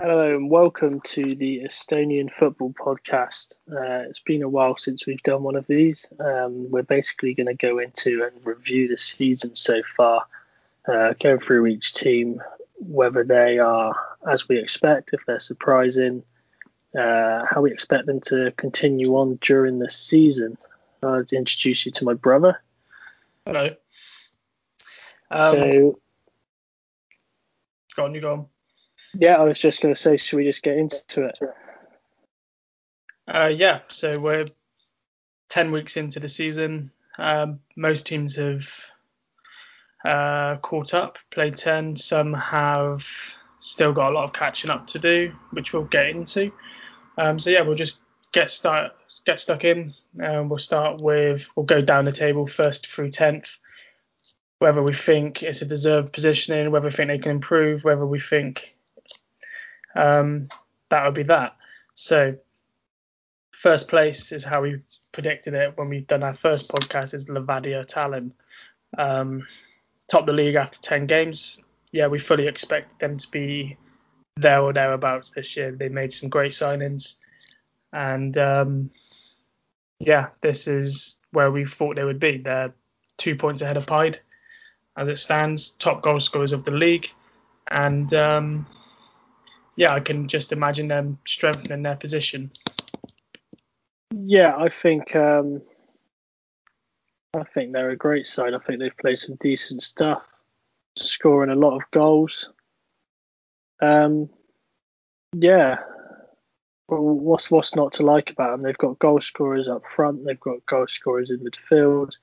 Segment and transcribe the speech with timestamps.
[0.00, 3.54] Hello and welcome to the Estonian Football Podcast.
[3.68, 6.06] Uh, it's been a while since we've done one of these.
[6.20, 10.22] Um, we're basically going to go into and review the season so far,
[10.86, 12.40] uh, going through each team,
[12.76, 16.22] whether they are as we expect, if they're surprising,
[16.96, 20.56] uh, how we expect them to continue on during the season.
[21.02, 22.62] I'd introduce you to my brother.
[23.44, 23.70] Hello.
[25.28, 25.98] Um, so,
[27.96, 28.46] go on, you go on.
[29.18, 31.38] Yeah, I was just going to say, should we just get into it?
[33.26, 34.46] Uh, yeah, so we're
[35.48, 36.92] 10 weeks into the season.
[37.18, 38.70] Um, most teams have
[40.04, 41.96] uh, caught up, played 10.
[41.96, 43.04] Some have
[43.58, 46.52] still got a lot of catching up to do, which we'll get into.
[47.18, 47.98] Um, so yeah, we'll just
[48.30, 48.92] get start
[49.24, 49.94] get stuck in.
[50.22, 53.58] Um, we'll start with we'll go down the table first through 10th.
[54.60, 58.20] Whether we think it's a deserved positioning, whether we think they can improve, whether we
[58.20, 58.76] think
[59.94, 60.48] um,
[60.90, 61.56] that would be that.
[61.94, 62.36] So
[63.50, 64.80] first place is how we
[65.12, 68.32] predicted it when we done our first podcast is Levadia Tallinn.
[68.96, 69.46] Um,
[70.10, 71.62] top the league after 10 games.
[71.92, 73.76] Yeah, we fully expect them to be
[74.36, 75.72] there or thereabouts this year.
[75.72, 77.16] They made some great signings.
[77.92, 78.90] And um,
[79.98, 82.38] yeah, this is where we thought they would be.
[82.38, 82.72] They're
[83.16, 84.20] two points ahead of Pied
[84.96, 87.10] as it stands, top goal scorers of the league.
[87.70, 88.66] And um,
[89.78, 92.50] yeah, I can just imagine them strengthening their position.
[94.12, 95.62] Yeah, I think um,
[97.32, 98.54] I think they're a great side.
[98.54, 100.24] I think they've played some decent stuff,
[100.98, 102.50] scoring a lot of goals.
[103.80, 104.28] Um,
[105.32, 105.78] yeah,
[106.88, 108.62] what's what's not to like about them?
[108.62, 110.24] They've got goal scorers up front.
[110.24, 112.14] They've got goal scorers in midfield.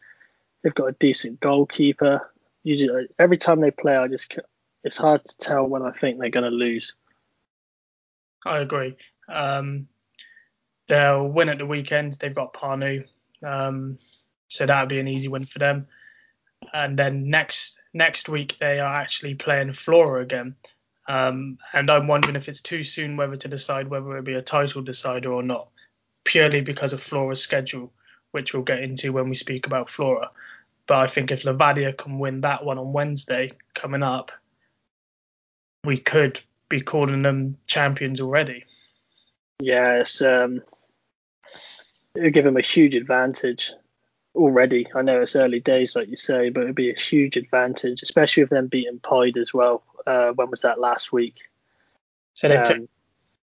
[0.62, 2.34] They've got a decent goalkeeper.
[2.64, 4.38] Usually, every time they play, I just
[4.84, 6.94] it's hard to tell when I think they're going to lose.
[8.46, 8.96] I agree.
[9.28, 9.88] Um,
[10.88, 12.14] they'll win at the weekend.
[12.14, 13.06] They've got Pärnu,
[13.44, 13.98] um,
[14.50, 15.88] so that would be an easy win for them.
[16.74, 20.56] And then next next week they are actually playing Flora again.
[21.08, 24.42] Um, and I'm wondering if it's too soon whether to decide whether it'll be a
[24.42, 25.70] title decider or not,
[26.24, 27.92] purely because of Flora's schedule,
[28.32, 30.32] which we'll get into when we speak about Flora.
[30.88, 34.32] But I think if Levadia can win that one on Wednesday coming up,
[35.84, 38.66] we could be calling them champions already.
[39.60, 40.62] Yes, um,
[42.16, 43.72] it'll give them a huge advantage
[44.34, 44.88] already.
[44.94, 48.44] I know it's early days, like you say, but it'd be a huge advantage, especially
[48.44, 49.84] with them beating Pied as well.
[50.06, 51.38] Uh, when was that last week?
[52.34, 52.90] So they Um, took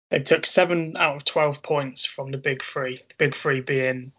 [0.09, 2.97] they took seven out of twelve points from the big three.
[2.97, 4.11] The big three being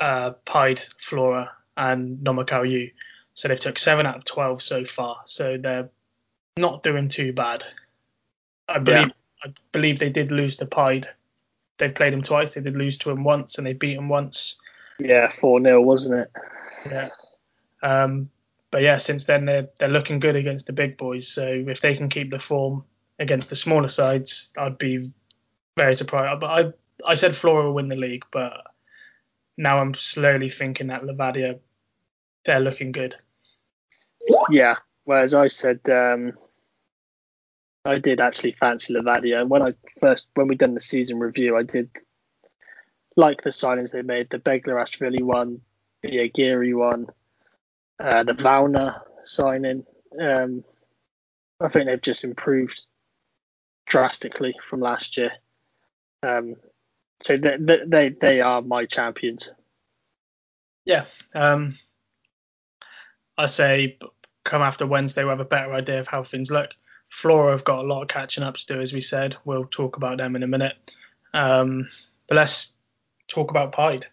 [0.00, 2.92] uh, Pied, Flora, and Nõmme Kalju.
[3.34, 5.22] So they've took seven out of twelve so far.
[5.26, 5.90] So they're
[6.56, 7.64] not doing too bad.
[8.72, 9.12] I believe
[9.44, 11.08] I believe they did lose to Pied.
[11.78, 12.54] They played him twice.
[12.54, 14.60] They did lose to him once, and they beat him once.
[14.98, 16.32] Yeah, four 0 wasn't it?
[16.88, 17.08] Yeah.
[17.82, 18.30] Um,
[18.70, 21.28] but yeah, since then they're they're looking good against the big boys.
[21.28, 22.84] So if they can keep the form
[23.18, 25.12] against the smaller sides, I'd be
[25.76, 26.40] very surprised.
[26.40, 26.72] But I
[27.06, 28.52] I said Flora will win the league, but
[29.56, 31.58] now I'm slowly thinking that Levadia
[32.46, 33.16] they're looking good.
[34.50, 34.76] Yeah.
[35.04, 36.32] Whereas I said um,
[37.84, 41.56] I did actually fancy Levadia, and when I first when we done the season review,
[41.56, 41.90] I did
[43.16, 44.30] like the signings they made.
[44.30, 45.60] The Begler Beglarishvili one,
[46.02, 47.06] the Aguirre one,
[47.98, 49.84] uh, the Vauna signing.
[50.20, 50.64] Um,
[51.60, 52.84] I think they've just improved
[53.86, 55.32] drastically from last year.
[56.22, 56.56] Um,
[57.22, 59.50] so they, they they they are my champions.
[60.84, 61.06] Yeah.
[61.34, 61.78] Um,
[63.36, 63.98] I say
[64.44, 66.70] come after Wednesday, we'll have a better idea of how things look.
[67.12, 69.36] Flora have got a lot of catching up to do, as we said.
[69.44, 70.94] We'll talk about them in a minute.
[71.34, 71.90] Um,
[72.26, 72.78] but let's
[73.28, 74.06] talk about Pied.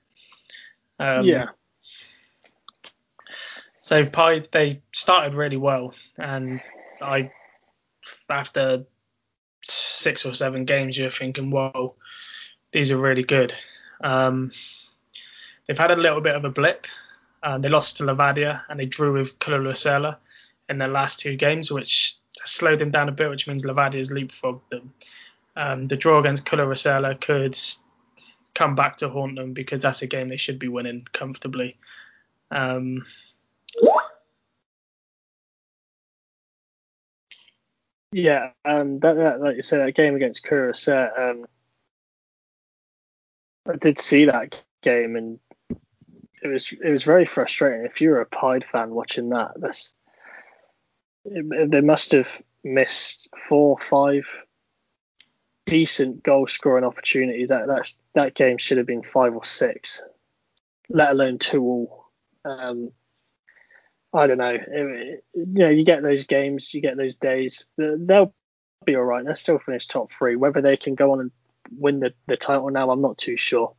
[1.00, 1.48] Um, yeah,
[3.80, 6.60] So Pied, they started really well, and
[7.02, 7.32] I,
[8.30, 8.86] after
[9.62, 11.96] six or seven games, you're thinking, whoa,
[12.74, 13.56] these are really good.
[14.02, 14.52] Um,
[15.66, 16.86] they've had a little bit of a blip.
[17.42, 20.18] Uh, they lost to Levadia and they drew with Kululasela
[20.68, 24.70] in their last two games, which slowed them down a bit, which means Levadia's leapfrogged
[24.70, 24.94] them.
[25.56, 27.58] Um, the draw against Kululasela could
[28.54, 31.78] come back to haunt them because that's a game they should be winning comfortably.
[32.52, 33.06] Um,
[38.12, 38.52] yeah.
[38.66, 41.46] Um, that, that like you said, that game against Kurasat, um,
[43.68, 45.40] I did see that game and
[46.42, 47.86] it was it was very frustrating.
[47.86, 49.94] If you're a Pied fan watching that, that's
[51.26, 54.26] they must have missed four, five
[55.66, 57.50] decent goal scoring opportunities.
[57.50, 60.02] That that that game should have been five or six,
[60.90, 62.06] let alone two all.
[62.46, 62.92] Um,
[64.14, 64.56] I don't know.
[64.56, 67.66] It, you know, you get those games, you get those days.
[67.78, 68.34] They'll
[68.86, 69.24] be all right.
[69.24, 70.36] They'll still finish top three.
[70.36, 71.32] Whether they can go on and
[71.78, 73.74] win the, the title now, I'm not too sure.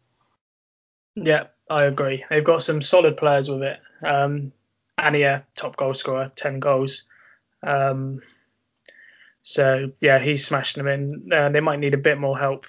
[1.17, 2.25] Yeah, I agree.
[2.31, 3.81] They've got some solid players with it.
[4.03, 4.53] Um,
[4.99, 7.05] Anier, top goal scorer, 10 goals.
[7.63, 8.21] Um,
[9.43, 11.33] so, yeah, he's smashing them in.
[11.33, 12.67] Uh, they might need a bit more help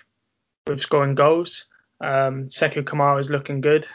[0.68, 1.70] with scoring goals.
[2.00, 3.86] Um, Sekou Kamara is looking good,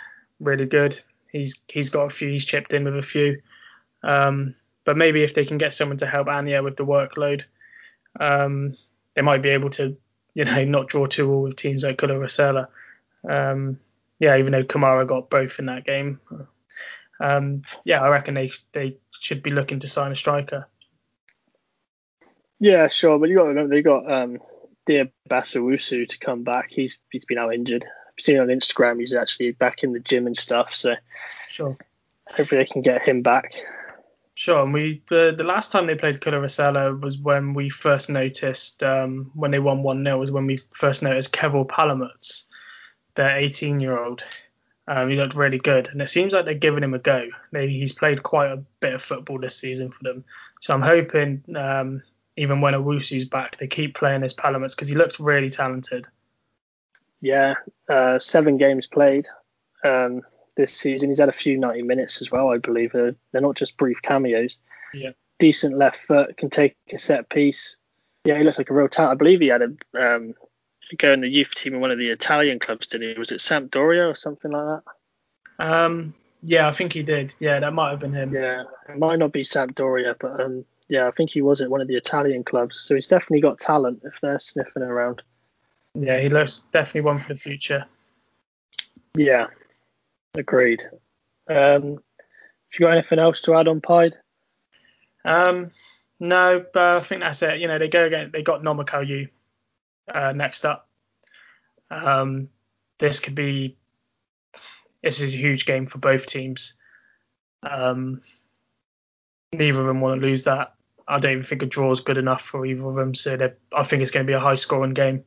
[0.41, 0.99] really good.
[1.33, 2.29] He's he's got a few.
[2.29, 3.43] He's chipped in with a few.
[4.03, 4.55] Um,
[4.85, 7.45] but maybe if they can get someone to help Anier with the workload,
[8.21, 8.77] um,
[9.15, 9.97] they might be able to,
[10.35, 12.69] you know, not draw two all with teams like Kula.
[13.29, 13.81] Um,
[14.19, 16.21] yeah, even though Kamara got both in that game.
[17.19, 20.69] Um, yeah, I reckon they they should be looking to sign a striker.
[22.59, 24.39] Yeah, sure, but you got to remember they got um,
[24.87, 26.71] Dear Basawusu to come back.
[26.71, 27.85] He's he's been out injured.
[27.85, 30.75] I've seen on Instagram he's actually back in the gym and stuff.
[30.75, 30.95] So
[31.49, 31.77] sure,
[32.27, 33.53] hopefully they can get him back.
[34.35, 38.83] Sure, and we the, the last time they played Kularasela was when we first noticed
[38.83, 42.45] um, when they won one 0 was when we first noticed Kevor Palumets,
[43.15, 44.25] their 18 year old.
[44.89, 47.29] Um, he looked really good, and it seems like they're giving him a go.
[47.51, 50.25] They, he's played quite a bit of football this season for them,
[50.61, 52.03] so I'm hoping um,
[52.37, 56.07] even when Owusu's back, they keep playing his Palumets because he looks really talented.
[57.21, 57.55] Yeah,
[57.89, 59.27] uh, seven games played.
[59.85, 60.23] Um,
[60.57, 61.11] this season.
[61.11, 62.95] He's had a few 90 minutes as well, I believe.
[62.95, 64.59] Uh, they're not just brief cameos.
[64.93, 65.11] Yeah.
[65.39, 67.77] Decent left foot, can take a set piece.
[68.25, 69.13] Yeah, he looks like a real talent.
[69.13, 70.35] I believe he had a um,
[70.99, 73.19] go in the youth team in one of the Italian clubs, didn't he?
[73.19, 74.83] Was it Sampdoria or something like
[75.59, 75.65] that?
[75.65, 77.35] Um, yeah, I think he did.
[77.39, 78.35] Yeah, that might have been him.
[78.35, 81.81] Yeah, it might not be Sampdoria, but um, yeah, I think he was at one
[81.81, 82.81] of the Italian clubs.
[82.81, 85.23] So he's definitely got talent if they're sniffing around.
[85.95, 87.87] Yeah, he looks definitely one for the future.
[89.15, 89.47] Yeah,
[90.37, 90.83] Agreed.
[91.49, 94.15] Um, have you got anything else to add on Pied?
[95.25, 95.71] Um,
[96.21, 97.59] no, but I think that's it.
[97.59, 98.31] You know, they go again.
[98.33, 99.29] They got Nõmme Kalju
[100.13, 100.89] uh, next up.
[101.91, 102.49] Um,
[102.99, 103.77] this could be.
[105.03, 106.79] This is a huge game for both teams.
[107.63, 108.23] Um,
[109.53, 110.75] neither of them want to lose that.
[111.09, 113.15] I don't even think a draw is good enough for either of them.
[113.15, 115.25] So I think it's going to be a high scoring game.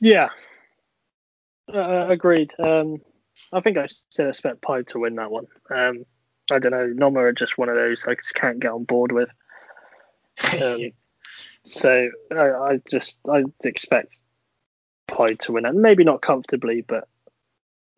[0.00, 0.30] Yeah,
[1.72, 2.52] uh, agreed.
[2.58, 3.02] Um,
[3.52, 5.46] I think I still expect Pied to win that one.
[5.70, 6.04] Um,
[6.50, 6.86] I don't know.
[6.86, 9.28] Noma are just one of those I just can't get on board with.
[10.62, 10.92] Um,
[11.66, 14.18] so I, I, just I expect
[15.06, 15.74] Pied to win it.
[15.74, 17.08] Maybe not comfortably, but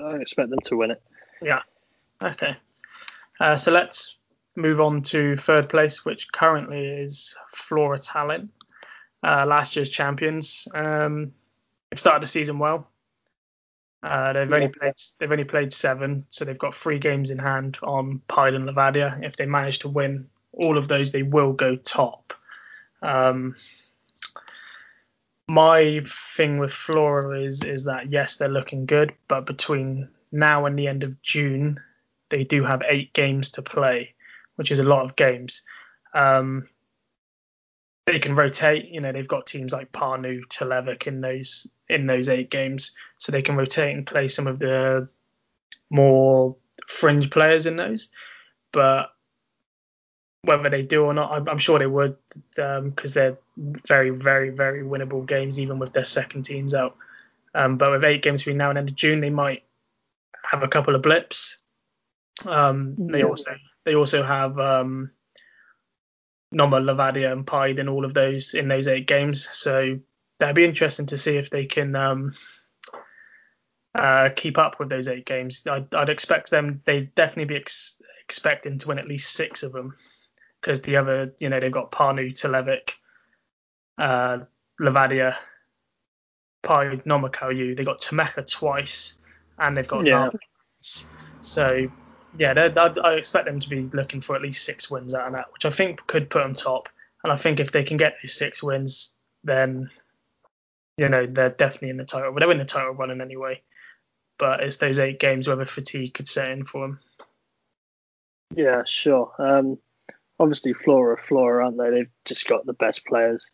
[0.00, 1.02] I expect them to win it.
[1.40, 1.62] Yeah.
[2.20, 2.56] Okay.
[3.38, 4.18] Uh, so let's
[4.56, 8.50] move on to third place, which currently is Flora Tallinn,
[9.22, 10.68] uh, last year's champions.
[10.74, 11.32] Um,
[11.90, 12.88] they've started the season well.
[14.02, 14.56] Uh, they've yeah.
[14.56, 18.54] only played they've only played seven, so they've got three games in hand on Pied
[18.54, 19.22] and Levadia.
[19.24, 22.34] If they manage to win all of those, they will go top.
[23.00, 23.56] Um,
[25.46, 30.78] my thing with Flora is is that yes, they're looking good, but between now and
[30.78, 31.80] the end of June,
[32.28, 34.14] they do have eight games to play,
[34.56, 35.62] which is a lot of games.
[36.14, 36.68] Um,
[38.06, 38.88] they can rotate.
[38.88, 43.30] You know, they've got teams like Pärnu, Tulevik in those in those eight games, so
[43.32, 45.08] they can rotate and play some of the
[45.90, 46.56] more
[46.88, 48.10] fringe players in those.
[48.72, 49.12] But
[50.42, 52.16] whether they do or not, I'm, I'm sure they would,
[52.54, 56.96] because um, they're very, very, very winnable games, even with their second teams out.
[57.54, 59.62] Um, but with eight games between now and end of June, they might
[60.44, 61.62] have a couple of blips.
[62.46, 63.26] Um, they yeah.
[63.26, 65.10] also they also have um,
[66.50, 69.48] Noma, Levadia, and Pied in all of those in those eight games.
[69.50, 69.98] So
[70.38, 72.34] that'd be interesting to see if they can um,
[73.94, 75.66] uh, keep up with those eight games.
[75.66, 76.82] I'd, I'd expect them.
[76.84, 79.96] They'd definitely be ex- expecting to win at least six of them
[80.60, 82.92] because the other, you know, they've got Pärnu, Tulevik,
[83.98, 84.38] uh,
[84.80, 85.36] Levadia,
[86.62, 89.20] Pied, Nõmme Kalju They've got Tammeka twice,
[89.58, 90.30] and they've got yeah.
[91.40, 91.90] So
[92.38, 95.32] yeah, I, I expect them to be looking for at least six wins out of
[95.34, 96.88] that, which I think could put them top.
[97.22, 99.90] And I think if they can get those six wins, then
[100.98, 102.34] you know they're definitely in the title.
[102.34, 103.62] They're in the title running anyway.
[104.38, 107.00] But it's those eight games where the fatigue could set in for them.
[108.56, 109.32] Yeah, sure.
[109.38, 109.78] Um,
[110.40, 111.90] obviously, Flora, Flora, aren't they?
[111.90, 113.46] They've just got the best players.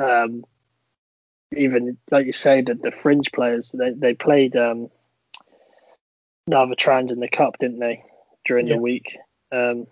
[0.00, 0.44] Um,
[1.54, 3.70] even like you say, the, the fringe players.
[3.72, 4.88] They they played um,
[6.48, 8.04] Narva trans in the cup, didn't they,
[8.44, 8.74] during yeah.
[8.74, 9.16] the week?
[9.52, 9.86] Um,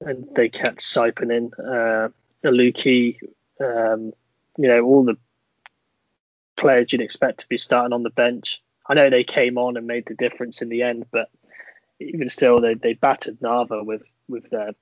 [0.00, 2.08] and they kept siping in uh,
[2.44, 3.18] Aluki,
[3.60, 4.12] um,
[4.56, 5.16] you know, all the
[6.56, 8.62] players you'd expect to be starting on the bench.
[8.86, 11.30] I know they came on and made the difference in the end, but
[12.00, 14.72] even still, they, they battered Narva with with their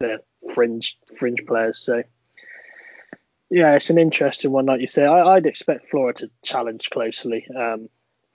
[0.00, 0.20] their
[0.52, 1.78] fringe fringe players.
[1.78, 2.02] So
[3.50, 5.04] yeah, it's an interesting one, like you say.
[5.04, 7.88] I, would expect Flora to challenge closely um,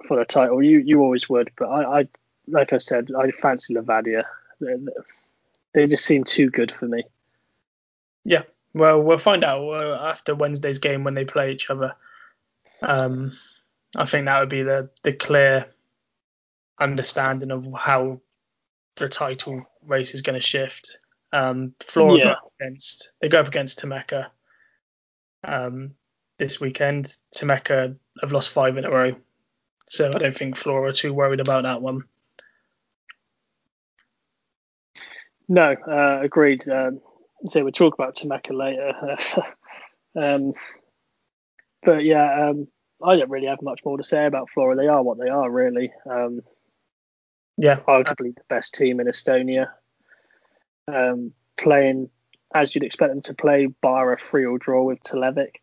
[0.08, 0.62] for the title.
[0.62, 2.08] You you always would, but I, I
[2.48, 4.24] like I said, I fancy Levadia.
[4.60, 4.76] They,
[5.74, 7.04] they just seem too good for me.
[8.26, 11.96] Yeah, well, we'll find out uh, after Wednesday's game when they play each other.
[12.82, 13.38] Um,
[13.96, 15.66] I think that would be the the clear
[16.80, 18.22] understanding of how
[18.96, 20.98] the title race is going to shift.
[21.32, 22.36] Um, Flora yeah.
[22.60, 24.28] against they go up against Tammeka
[25.44, 25.96] um,
[26.38, 27.16] this weekend.
[27.36, 29.16] Tammeka have lost five in a row,
[29.90, 32.04] so I don't think Flora are too worried about that one.
[35.48, 36.70] No, uh, agreed.
[36.70, 37.02] Um,
[37.46, 38.94] so we'll talk about Tammeka later.
[40.16, 40.54] um,
[41.82, 42.68] but yeah, um,
[43.04, 44.76] I don't really have much more to say about Flora.
[44.76, 45.92] They are what they are, really.
[46.08, 46.42] Um,
[47.58, 49.70] yeah, arguably the best team in Estonia.
[50.88, 52.10] Um, playing
[52.54, 55.56] as you'd expect them to play, bar a free or draw with Tulevik.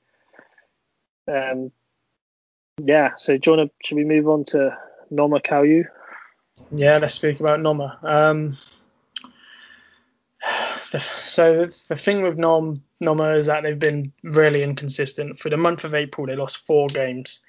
[1.28, 1.70] Um,
[2.82, 4.76] yeah, so do you want to, should we move on to
[5.12, 5.84] Nõmme Kalju?
[6.70, 8.04] Yeah, let's speak about Nõmme.
[8.04, 8.56] Um,
[10.92, 15.38] the, so the thing with Nom Nõmme is that they've been really inconsistent.
[15.38, 17.44] For the month of April, they lost four games,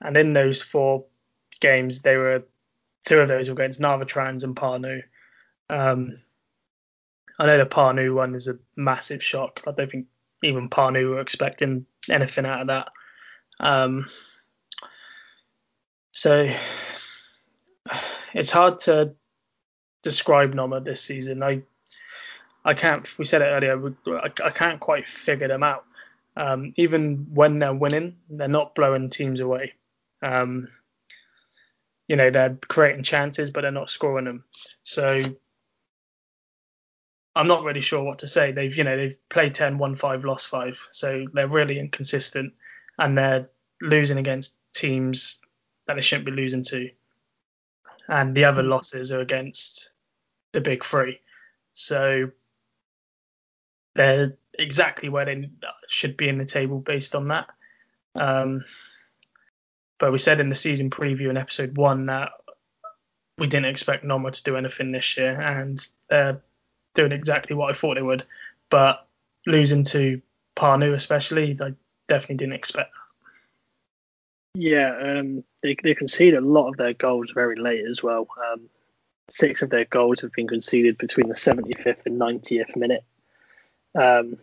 [0.00, 1.04] and in those four
[1.60, 2.44] games, they were
[3.04, 5.02] two of those were against Narvatrans and Pärnu.
[5.68, 6.18] Um,
[7.38, 9.60] I know the Pärnu one is a massive shock.
[9.66, 10.06] I don't think
[10.42, 12.90] even Pärnu were expecting anything out of that.
[13.60, 14.06] Um,
[16.12, 16.48] so
[18.34, 19.14] it's hard to
[20.02, 21.42] describe Nõmme this season.
[21.42, 21.62] I
[22.64, 23.18] I can't.
[23.18, 23.94] We said it earlier.
[24.06, 25.84] I, I can't quite figure them out.
[26.36, 29.74] Um, even when they're winning, they're not blowing teams away.
[30.22, 30.68] Um,
[32.08, 34.44] you know, they're creating chances, but they're not scoring them.
[34.82, 35.22] So
[37.34, 38.52] I'm not really sure what to say.
[38.52, 40.80] They've, you know, they've played 10, won five, lost five.
[40.90, 42.54] So they're really inconsistent,
[42.98, 43.48] and they're
[43.80, 45.40] losing against teams
[45.86, 46.90] that they shouldn't be losing to.
[48.08, 48.68] And the other hmm.
[48.68, 49.90] losses are against
[50.52, 51.20] the big three.
[51.72, 52.30] So
[53.94, 55.50] they're exactly where they
[55.88, 57.48] should be in the table based on that.
[58.14, 58.64] Um,
[59.98, 62.32] but we said in the season preview in episode one that
[63.38, 65.78] we didn't expect Nõmme to do anything this year, and
[66.10, 66.42] they're
[66.94, 68.24] doing exactly what I thought they would.
[68.68, 69.06] But
[69.46, 70.20] losing to
[70.56, 71.74] Pärnu, especially, I
[72.08, 73.01] definitely didn't expect that.
[74.54, 78.28] Yeah, um, they they concede a lot of their goals very late as well.
[78.52, 78.68] Um,
[79.30, 83.04] six of their goals have been conceded between the 75th and 90th minute
[83.94, 84.38] um,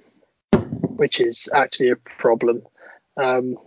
[0.52, 2.64] which is actually a problem.
[3.18, 3.58] Um,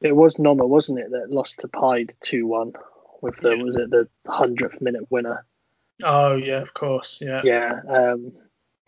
[0.00, 2.72] it was Nõmme, wasn't it, that lost to two one
[3.20, 3.62] with the yeah.
[3.62, 5.44] was it the hundredth minute winner?
[6.02, 7.40] Oh yeah, of course, yeah.
[7.42, 8.32] Yeah, um,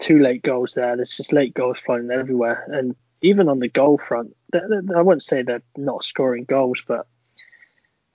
[0.01, 0.95] two late goals there.
[0.97, 5.43] There's just late goals flying everywhere, and even on the goal front, I wouldn't say
[5.43, 7.07] they're not scoring goals, but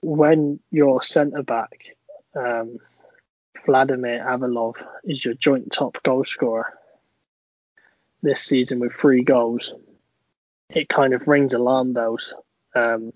[0.02, 1.96] when your centre back,
[2.34, 2.78] um,
[3.64, 6.72] Vladimir Avalov, is your joint top goal scorer,
[8.22, 9.74] this season with three goals,
[10.70, 12.34] it kind of rings alarm bells.
[12.74, 13.12] Um,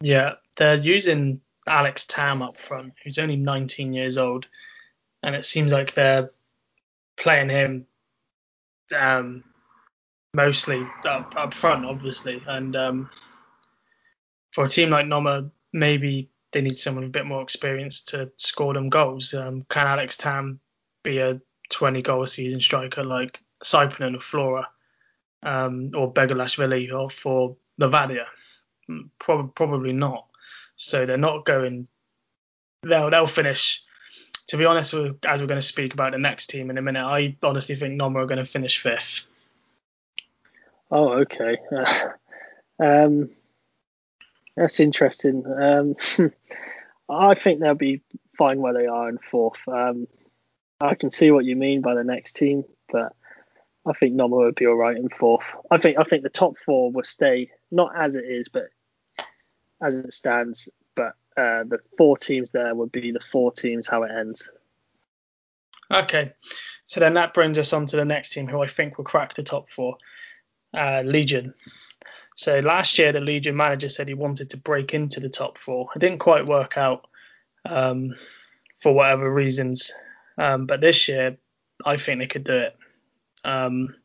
[0.00, 4.46] yeah, they're using Alex Tamm up front, who's only 19 years old,
[5.22, 6.30] and it seems like they're
[7.16, 7.86] playing him
[8.96, 9.44] um,
[10.36, 12.42] mostly up, up front, obviously.
[12.46, 13.10] And um,
[14.52, 18.74] for a team like Nõmme, maybe they need someone a bit more experience to score
[18.74, 19.32] them goals.
[19.32, 20.58] Um, can Alex Tamm
[21.02, 21.40] be a
[21.70, 24.68] 20 goal a season striker like Sappinen or Flora
[25.42, 28.26] um, or Beglarishvili or for Levadia?
[28.90, 30.26] Mm, Pro- probably not.
[30.76, 31.88] So they're not going.
[32.82, 33.82] They'll they'll finish.
[34.48, 37.02] To be honest, as we're going to speak about the next team in a minute,
[37.02, 39.26] I honestly think Nõmme are going to finish fifth.
[40.90, 41.58] Oh, okay.
[42.78, 43.30] Um,
[44.56, 45.44] that's interesting.
[45.46, 45.96] Um,
[47.08, 48.02] I think they'll be
[48.36, 49.58] fine where they are in fourth.
[49.66, 50.08] Um,
[50.80, 53.14] I can see what you mean by the next team, but
[53.86, 55.44] I think Nõmme would be all right in fourth.
[55.70, 58.64] I think I think the top four will stay not as it is, but
[59.80, 60.68] as it stands.
[60.94, 64.50] But uh, the four teams there would be the four teams how it ends.
[65.90, 66.32] Okay,
[66.84, 69.34] so then that brings us on to the next team, who I think will crack
[69.34, 69.96] the top four,
[70.76, 71.54] uh, Legion.
[72.36, 75.88] So last year, the Legion manager said he wanted to break into the top four.
[75.96, 77.06] It didn't quite work out
[77.64, 78.14] um,
[78.78, 79.92] for whatever reasons.
[80.38, 81.38] Um, but this year,
[81.84, 82.76] I think they could do it.
[83.44, 83.96] Um,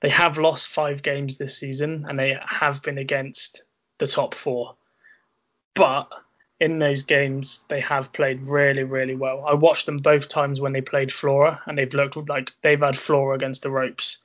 [0.00, 3.64] They have lost five games this season, and they have been against
[3.98, 4.76] the top four.
[5.74, 6.08] But
[6.58, 9.44] in those games, they have played really, really well.
[9.46, 12.96] I watched them both times when they played Flora, and they've looked like they've had
[12.96, 14.21] Flora against the ropes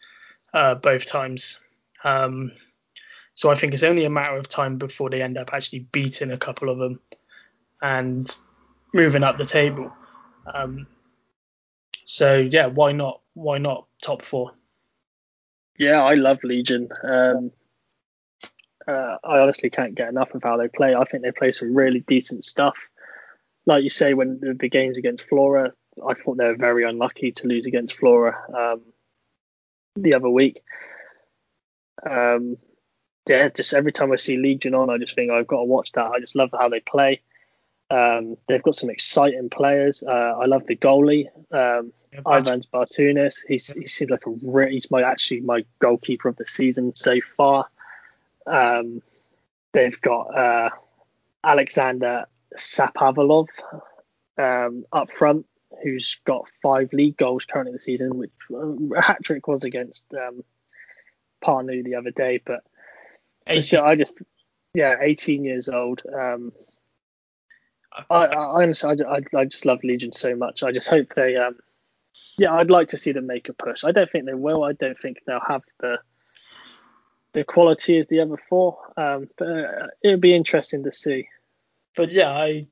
[0.54, 1.60] uh, both times.
[2.04, 2.52] Um,
[3.34, 6.32] so I think it's only a matter of time before they end up actually beating
[6.32, 7.00] a couple of them
[7.82, 8.30] and
[8.94, 9.92] moving up the table.
[10.52, 10.88] Um,
[12.06, 13.22] so yeah, why not?
[13.34, 14.54] Why not top four?
[15.78, 16.90] Yeah, I love Legion.
[17.04, 17.52] Um,
[18.88, 20.96] uh, I honestly can't get enough of how they play.
[20.96, 22.76] I think they play some really decent stuff.
[23.66, 25.74] Like you say, when the, games against Flora,
[26.08, 28.82] I thought they were very unlucky to lose against Flora um,
[30.02, 30.64] the other week.
[32.10, 32.58] Um,
[33.28, 35.92] yeah, just every time I see Legion on, I just think I've got to watch
[35.94, 36.06] that.
[36.06, 37.22] I just love how they play.
[37.90, 40.04] Um, they've got some exciting players.
[40.04, 43.40] Uh, I love the goalie, um, yeah, Ivans Bartunis.
[43.48, 47.22] He's he seems like a re- he's my actually my goalkeeper of the season so
[47.22, 47.68] far.
[48.46, 49.02] Um,
[49.74, 50.70] they've got uh,
[51.44, 52.26] Alexander
[52.58, 53.48] Sapavalov
[54.38, 55.46] um, up front,
[55.84, 60.44] who's got five league goals currently this season, which uh, hat trick was against um,
[61.44, 62.42] Pärnu the other day.
[62.44, 62.64] But,
[63.46, 64.14] but I just
[64.74, 66.04] yeah, 18 years old.
[66.14, 66.52] Um,
[68.10, 70.62] I, I honestly, I, I, I, just love Legion so much.
[70.62, 71.58] I just hope they, um,
[72.38, 73.84] yeah, I'd like to see them make a push.
[73.84, 74.64] I don't think they will.
[74.64, 75.98] I don't think they'll have the
[77.34, 78.78] the quality as the other four.
[78.98, 81.28] Um, but uh, it'll be interesting to see.
[81.96, 82.68] But yeah, I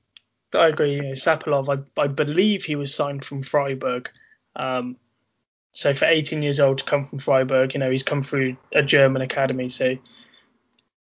[0.54, 0.96] I agree.
[0.96, 4.10] You know, Sapalov, I, I believe he was signed from Freiburg.
[4.56, 4.98] Um,
[5.72, 8.82] so for 18 years old to come from Freiburg, you know, he's come through a
[8.82, 9.70] German academy.
[9.70, 9.98] So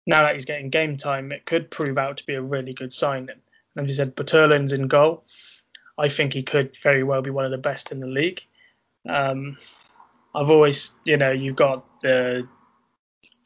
[0.07, 2.93] now that he's getting game time, it could prove out to be a really good
[2.93, 3.37] signing.
[3.77, 5.25] And as you said, Buturlin's in goal.
[5.99, 8.43] I think he could very well be one of the best in the league.
[9.09, 9.59] Um,
[10.35, 12.49] I've always, you know, you've got the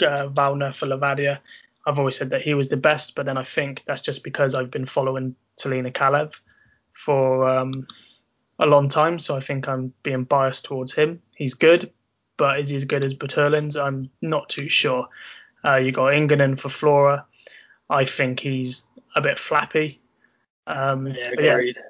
[0.00, 1.40] uh, Vallner for Levadia.
[1.87, 4.55] I've always said that he was the best, but then I think that's just because
[4.57, 6.38] I've been following Tallinna Kalev
[6.92, 7.87] for um,
[8.59, 11.22] a long time, so I think I'm being biased towards him.
[11.37, 11.92] He's good,
[12.37, 13.77] but is he as good as Buturlin's?
[13.77, 15.09] I'm not too sure.
[15.64, 17.25] Uh, you got Inganen for Flora.
[17.88, 20.01] I think he's a bit flappy.
[20.66, 21.77] Um, yeah, agreed.
[21.77, 21.83] Yeah,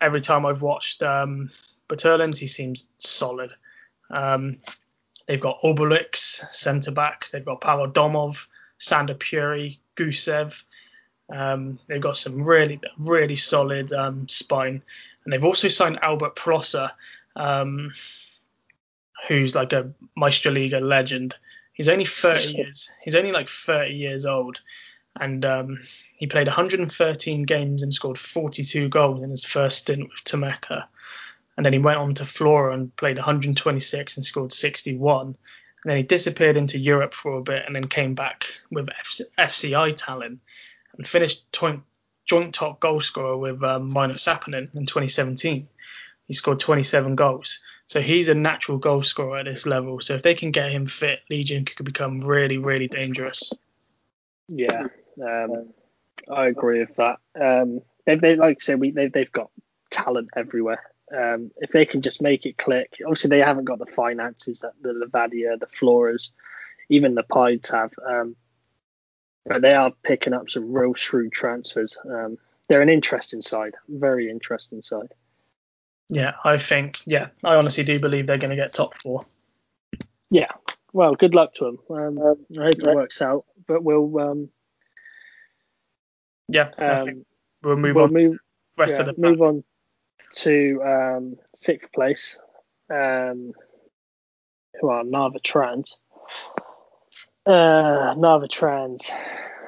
[0.00, 1.50] every time I've watched um,
[1.90, 3.54] he seems solid.
[4.10, 4.58] Um,
[5.26, 7.30] they've got Obelix, centre back.
[7.32, 7.86] They've got Pavel
[8.78, 10.62] Sander Puri, Gusev.
[11.30, 14.82] Um, they've got some really, really solid um, spine.
[15.24, 16.92] And they've also signed Albert Prosa,
[17.36, 17.92] um,
[19.28, 21.36] who's like a Meistriliiga legend.
[21.72, 22.90] He's only 30 years.
[23.02, 24.60] He's only like 30 years old,
[25.20, 25.80] and um,
[26.16, 30.84] he played 113 games and scored 42 goals in his first stint with Tammeka.
[31.56, 35.36] And then he went on to Flora and played 126 and scored 61.
[35.84, 39.22] And then he disappeared into Europe for a bit and then came back with FC,
[39.38, 40.38] FCI Tallinn
[40.96, 41.82] and finished joint,
[42.24, 45.68] joint top goal scorer with um, Rauno Sappinen in 2017.
[46.26, 47.60] He scored 27 goals.
[47.86, 50.00] So he's a natural goal scorer at this level.
[50.00, 53.52] So if they can get him fit, Legion could become really, really dangerous.
[54.48, 54.84] Yeah,
[55.24, 55.72] um,
[56.30, 57.18] I agree with that.
[57.40, 59.50] Um, they, they like I said, we they, they've got
[59.90, 60.82] talent everywhere.
[61.16, 64.72] Um, if they can just make it click, obviously they haven't got the finances that
[64.80, 66.30] the Levadia, the Floras,
[66.88, 67.92] even the Pides have.
[68.06, 68.36] Um,
[69.46, 71.96] but they are picking up some real shrewd transfers.
[72.04, 72.36] Um,
[72.68, 75.12] they're an interesting side, very interesting side.
[76.10, 77.00] Yeah, I think.
[77.06, 79.22] Yeah, I honestly do believe they're going to get top four.
[80.30, 80.52] Yeah,
[80.92, 81.78] well, good luck to them.
[81.90, 82.18] Um,
[82.58, 83.44] I hope it works out.
[83.66, 84.50] But we'll um,
[86.48, 87.24] yeah, um,
[87.62, 88.12] we'll move we'll on.
[88.12, 88.38] Move,
[88.76, 89.64] rest yeah, of the move on
[90.38, 92.38] to um, sixth place,
[92.90, 93.52] um,
[94.80, 95.96] who are Narva Trans.
[97.46, 99.10] Uh, Narva Trans.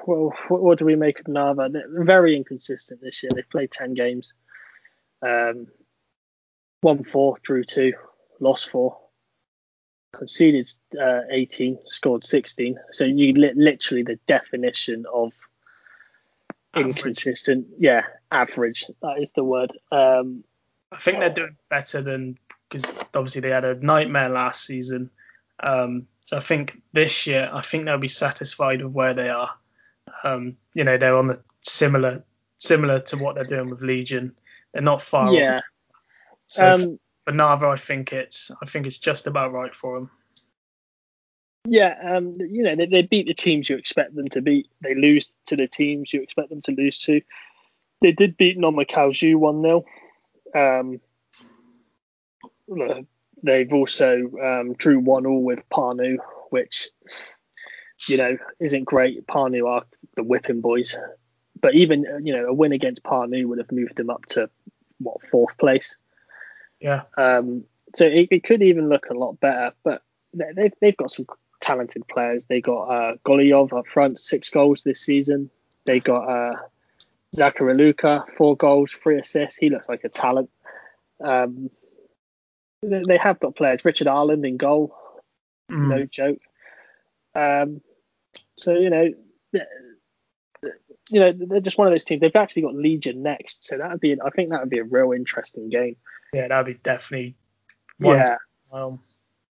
[0.07, 1.69] Well, what, what, do we make of Narva?
[1.71, 3.31] They're very inconsistent this year.
[3.35, 4.33] They've played ten games,
[5.23, 5.67] um,
[6.83, 7.95] won four, drew two,
[8.41, 8.99] lost four,
[10.17, 12.79] conceded uh, 18, scored 16.
[12.93, 15.33] So you li- literally the definition of
[16.75, 16.97] average.
[16.97, 17.69] inconsistent.
[17.79, 18.87] Yeah, average.
[19.03, 19.73] That is the word.
[19.93, 20.45] Um,
[20.92, 25.11] I think they're doing better than because obviously they had a nightmare last season.
[25.62, 29.50] Um, so I think this year, I think they'll be satisfied with where they are.
[30.24, 32.24] Um, you know, they're on the similar
[32.59, 34.35] similar to what they're doing with Legion.
[34.72, 35.33] They're not far.
[35.33, 35.61] Yeah.
[36.46, 40.11] So um, for Narva, I think it's I think it's just about right for them.
[41.68, 44.68] Yeah, um, you know, they, they beat the teams you expect them to beat.
[44.81, 47.20] They lose to the teams you expect them to lose to.
[48.00, 49.85] They did beat Kalju 1 0.
[50.55, 51.01] Um,
[53.43, 56.19] they've also um, drew 1 all with Pärnu
[56.51, 56.89] which
[58.07, 59.27] you know isn't great.
[59.27, 59.85] Pärnu are
[60.17, 60.97] the whipping boys,
[61.61, 64.51] but even you know a win against Pärnu would have moved them up to
[64.99, 65.97] what fourth place.
[66.81, 67.03] Yeah.
[67.17, 70.03] Um, so it, it could even look a lot better, but
[70.35, 71.27] they've they've got some
[71.61, 72.45] talented players.
[72.45, 75.51] They got uh, Golijov up front, six goals this season.
[75.87, 76.57] They got uh,
[77.35, 79.57] Zachary Luka, four goals, three assists.
[79.59, 80.51] He looks like a talent.
[81.23, 81.71] Um,
[82.83, 83.85] they, have got players.
[83.85, 84.95] Richard Arland in goal,
[85.71, 85.88] Mm.
[85.88, 86.40] no joke.
[87.35, 87.81] Um,
[88.59, 89.09] so you know,
[91.11, 92.21] you know, they're just one of those teams.
[92.21, 94.16] They've actually got Legion next, so that would be.
[94.21, 95.97] I think that would be a real interesting game.
[96.33, 97.37] Yeah, that'd be definitely
[97.99, 98.19] one.
[98.19, 98.37] yeah,
[98.73, 99.01] um,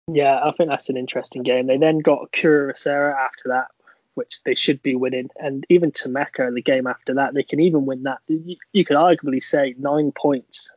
[0.08, 1.68] yeah, I think that's an interesting game.
[1.68, 3.68] They then got Kurasera after that,
[4.16, 7.86] which they should be winning, and even Tammeka the game after that, they can even
[7.86, 8.20] win that.
[8.28, 10.72] You, you could arguably say nine points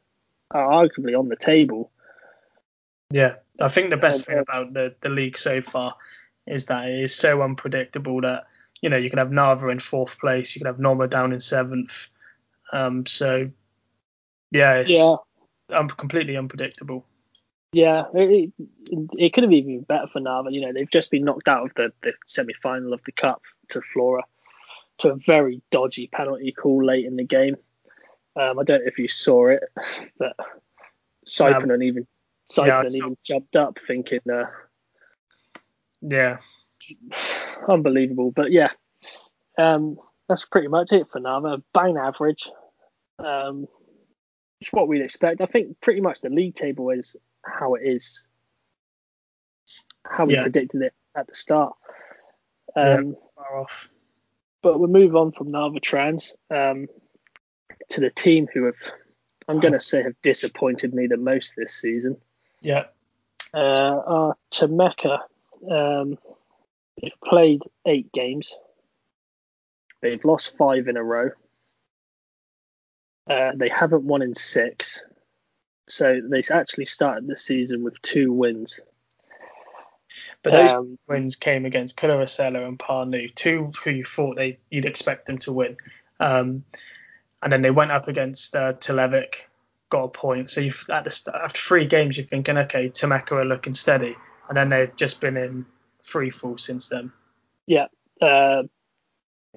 [0.50, 1.90] are arguably on the table.
[3.10, 5.96] yeah, I think the best thing Uh, about the the league so far
[6.46, 8.46] is that it is so unpredictable that
[8.80, 11.40] you know you can have Narva in fourth place, you can have Norma down in
[11.40, 12.08] seventh.
[12.72, 13.50] Um, so
[14.50, 15.14] yeah, it's Yeah.
[15.70, 17.04] um, completely unpredictable.
[17.72, 18.52] Yeah, it,
[18.90, 20.50] it, it could have even been better for Narva.
[20.50, 23.42] You know, they've just been knocked out of the, the semi final of the Cup
[23.68, 24.22] to Flora
[24.98, 27.56] to a very dodgy penalty call late in the game.
[28.36, 29.62] Um, I don't know if you saw it,
[30.18, 30.34] but
[31.26, 32.06] Siphonen even
[32.56, 34.46] Yeah, I Siphonen saw- even jumped up thinking, uh,
[36.00, 36.38] Yeah,
[37.68, 38.30] unbelievable.
[38.30, 38.70] But yeah,
[39.58, 41.62] um, that's pretty much it for Narva.
[41.74, 42.48] Bang average.
[43.18, 43.66] Um,
[44.60, 45.40] it's what we'd expect.
[45.40, 47.16] I think pretty much the league table is
[47.48, 48.26] how it is,
[50.04, 50.42] how we Yeah.
[50.42, 51.74] predicted it at the start.
[52.76, 52.94] Yeah.
[52.96, 53.90] Um, far off.
[54.62, 56.86] But we'll move on from Narva Trans um,
[57.90, 58.76] to the team who have,
[59.48, 62.16] I'm going to say, have disappointed me the most this season.
[62.60, 62.86] Yeah,
[63.54, 65.20] Uh, are Tammeka.
[65.70, 66.18] Um,
[67.00, 68.52] they've played eight games.
[70.02, 71.30] They've lost five in a row.
[73.30, 75.04] Uh, they haven't won in six.
[75.88, 78.80] So they actually started the season with two wins.
[80.42, 84.86] but those Um, wins came against Kurasela and Pärnu, two who you thought they you'd
[84.86, 85.76] expect them to win.
[86.20, 86.64] Um,
[87.42, 89.46] and then they went up against uh, Tulevik,
[89.90, 90.50] got a point.
[90.50, 94.16] So you at the st- after three games, you're thinking, okay, Tammeka are looking steady,
[94.48, 95.66] and then they've just been in
[96.02, 97.12] free fall since then.
[97.66, 97.86] Yeah.
[98.20, 98.64] Uh,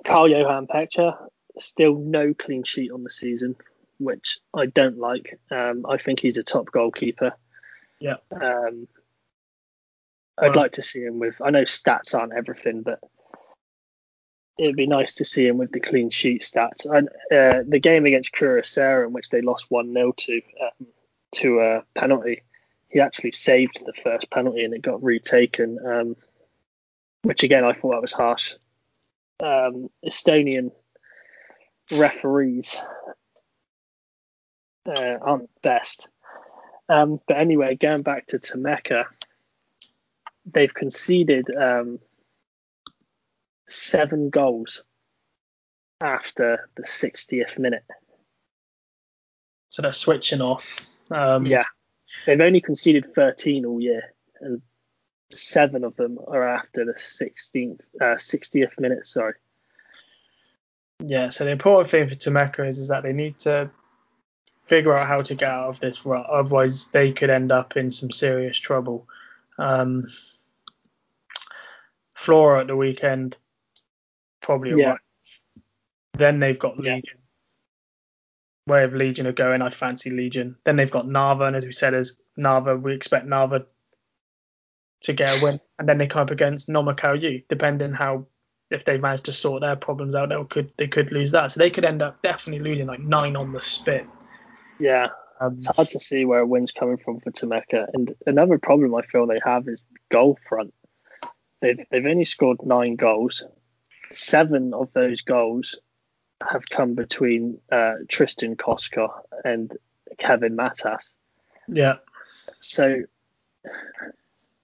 [0.05, 1.15] Carl Johan Pector,
[1.59, 3.55] still no clean sheet on the season,
[4.03, 5.39] which I don't like.
[5.49, 7.33] Um, I think he's a top goalkeeper.
[7.99, 8.17] Yeah.
[8.31, 8.87] Um,
[10.37, 11.35] I'd Well- like to see him with.
[11.41, 12.99] I know stats aren't everything, but
[14.57, 16.85] it'd be nice to see him with the clean sheet stats.
[16.85, 20.87] And uh, the game against Kurasera, in which they lost one 0 to um,
[21.33, 22.43] to a penalty,
[22.89, 25.77] he actually saved the first penalty and it got retaken.
[25.85, 26.15] Um,
[27.23, 28.55] which again I thought that was harsh.
[29.39, 30.71] Um, Estonian
[31.91, 32.77] referees
[34.85, 36.07] uh, aren't best.
[36.89, 39.05] Um, but anyway, going back to Tammeka,
[40.45, 41.99] they've conceded um,
[43.67, 44.83] seven goals
[45.99, 47.85] after the 60th minute.
[49.69, 50.85] So they're switching off.
[51.11, 51.63] Um, Yeah,
[52.25, 54.61] they've only conceded 13 all year, and
[55.33, 59.07] seven of them are after the 16th, uh, 60th minute.
[59.07, 59.35] Sorry.
[60.99, 63.71] Yeah, so the important thing for Tammeka is, is that they need to
[64.71, 66.25] figure out how to get out of this rut.
[66.27, 69.05] Otherwise, they could end up in some serious trouble.
[69.57, 70.07] Um,
[72.15, 73.35] Flora at the weekend,
[74.39, 74.95] probably Yeah.
[76.13, 76.95] Then they've got Yeah.
[76.95, 77.17] Legion.
[78.65, 80.55] Way of Legion are going, I fancy Legion.
[80.63, 83.65] Then they've got Narva, and as we said, as Narva, we expect Narva
[85.01, 85.59] to get a win.
[85.79, 88.25] And then they come up against Nõmme Kalju, depending how
[88.69, 91.51] if they manage to sort their problems out, they could they could lose that.
[91.51, 94.07] So they could end up definitely losing like nine on the spit.
[94.81, 97.87] Yeah, Um, it's hard to see where a win's coming from for Tammeka.
[97.93, 100.73] And another problem I feel they have is the goal front.
[101.61, 103.43] They've they've only scored nine goals.
[104.11, 105.79] Seven of those goals
[106.41, 109.09] have come between uh, Tristan Koska
[109.45, 109.71] and
[110.17, 111.11] Kevin Matas.
[111.67, 111.97] yeah,
[112.59, 113.03] So,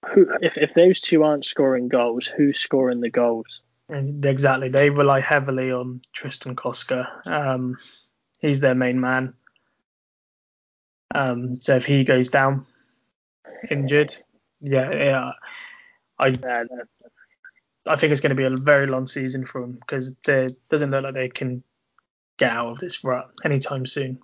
[0.08, 3.62] who, if if those two aren't scoring goals, who's scoring the goals?
[3.88, 4.68] exactly.
[4.68, 7.08] They rely heavily on Tristan Koska.
[7.26, 7.78] Um,
[8.40, 9.34] he's their main man.
[11.14, 12.66] Um, so if he goes down
[13.70, 14.14] injured,
[14.60, 15.32] yeah, yeah,
[16.18, 16.28] I
[17.88, 20.90] I think it's going to be a very long season for them because it doesn't
[20.90, 21.62] look like they can
[22.38, 24.18] get out of this rut anytime soon.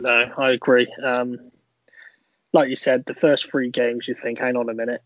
[0.00, 0.92] no, I agree.
[1.02, 1.50] Um,
[2.52, 5.02] like you said, the first three games, you think, hang on a minute,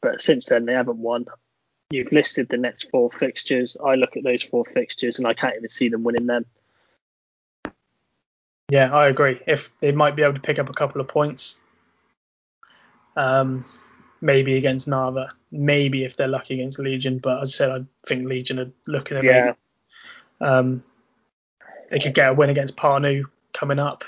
[0.00, 1.26] but since then they haven't won.
[1.90, 3.76] You've listed the next four fixtures.
[3.84, 6.46] I look at those four fixtures and I can't even see them winning them.
[8.68, 9.40] Yeah, I agree.
[9.46, 11.60] If they might be able to pick up a couple of points,
[13.16, 13.64] um,
[14.20, 17.18] maybe against Narva, maybe if they're lucky against Legion.
[17.18, 19.52] But as I said, I think Legion are looking at Yeah,
[20.40, 20.82] Um,
[21.90, 24.04] they could get a win against Pärnu coming up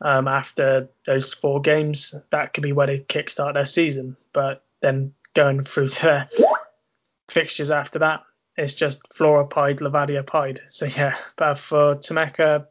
[0.00, 2.14] um, after those four games.
[2.30, 4.16] That could be where they kickstart their season.
[4.32, 6.28] But then going through to their
[7.28, 8.24] fixtures after that,
[8.56, 10.60] it's just Flora Pied, Levadia Pied.
[10.68, 12.66] So yeah, but for Tammeka,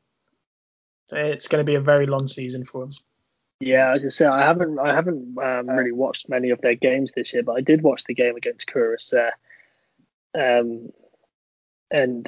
[1.12, 2.92] it's going to be a very long season for them.
[3.60, 3.94] yeah.
[3.94, 7.34] As I say, I haven't I haven't um, really watched many of their games this
[7.34, 9.32] year, but I did watch the game against Kurasa,
[10.38, 10.90] um,
[11.90, 12.28] and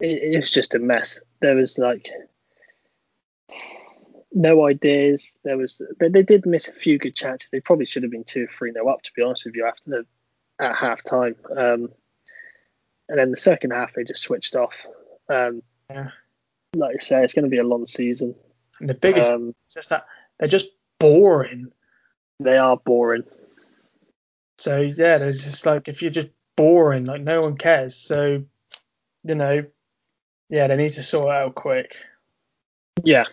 [0.00, 1.20] it, it was just a mess.
[1.40, 2.08] There was like
[4.32, 5.34] no ideas.
[5.44, 7.48] There was they, they did miss a few good chances.
[7.50, 9.66] They probably should have been two or three no up to be honest with you
[9.66, 10.06] after the
[10.58, 11.36] at half time.
[11.50, 11.88] Um,
[13.08, 14.84] and then the second half they just switched off.
[15.28, 16.10] Um, Yeah.
[16.78, 18.34] Like you say, it's going to be a long season.
[18.80, 20.06] And the biggest Um, is just that
[20.38, 21.72] they're just boring.
[22.40, 23.24] they are boring.
[24.58, 27.94] So yeah, there's just like if you're just boring, like no one cares.
[27.94, 28.44] So
[29.24, 29.64] you know,
[30.48, 31.96] yeah, they need to sort it out quick.
[33.02, 33.24] Yeah,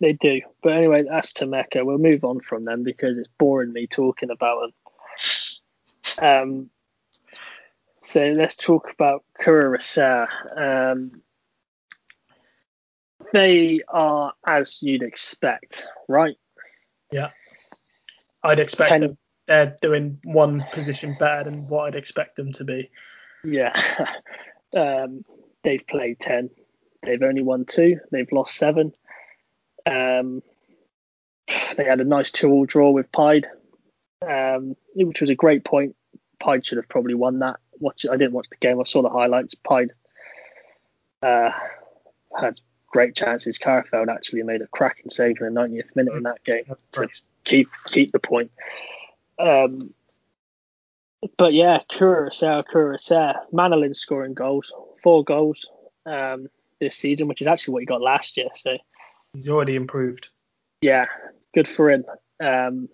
[0.00, 0.42] they do.
[0.62, 1.84] But anyway, that's Tammeka.
[1.84, 4.72] We'll move on from them because it's boring me talking about them.
[6.20, 6.70] Um,
[8.04, 10.26] so let's talk about Kurarasa.
[10.56, 11.22] Um,
[13.32, 16.36] they are as you'd expect, right?
[17.10, 17.30] Yeah.
[18.42, 22.64] I'd expect Ten- them they're doing one position better than what I'd expect them to
[22.64, 22.90] be.
[23.42, 23.72] Yeah.
[24.76, 25.24] um,
[25.64, 26.50] they've played 10.
[27.02, 27.98] They've only won two.
[28.12, 28.92] They've lost seven.
[29.86, 30.42] Um,
[31.76, 33.46] they had a nice two-all draw with Pied,
[34.26, 35.96] um, which was a great point.
[36.38, 37.56] Pied should have probably won that.
[37.80, 38.78] Watch, I didn't watch the game.
[38.78, 39.54] I saw the highlights.
[39.54, 39.92] Pied
[41.22, 41.50] uh,
[42.38, 43.58] had great chances.
[43.58, 47.08] Carafeld actually made a cracking save in the 90th minute in that game to
[47.44, 48.50] keep keep the point.
[49.38, 49.92] Um,
[51.36, 54.72] but yeah, Curacao, Curacao, Manolin scoring goals,
[55.02, 55.68] four goals
[56.06, 56.48] um,
[56.80, 58.48] this season, which is actually what he got last year.
[58.54, 58.76] So
[59.34, 60.28] He's already improved.
[60.80, 61.06] yeah,
[61.54, 62.04] good for him.
[62.42, 62.88] Um,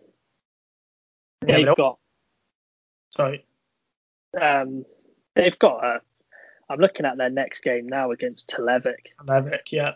[1.42, 1.98] they've but- got
[3.11, 3.44] Sorry.
[4.40, 4.85] um,
[5.35, 6.00] they've got a.
[6.68, 9.94] I'm looking at their next game now against Tulevik, Levick, yeah.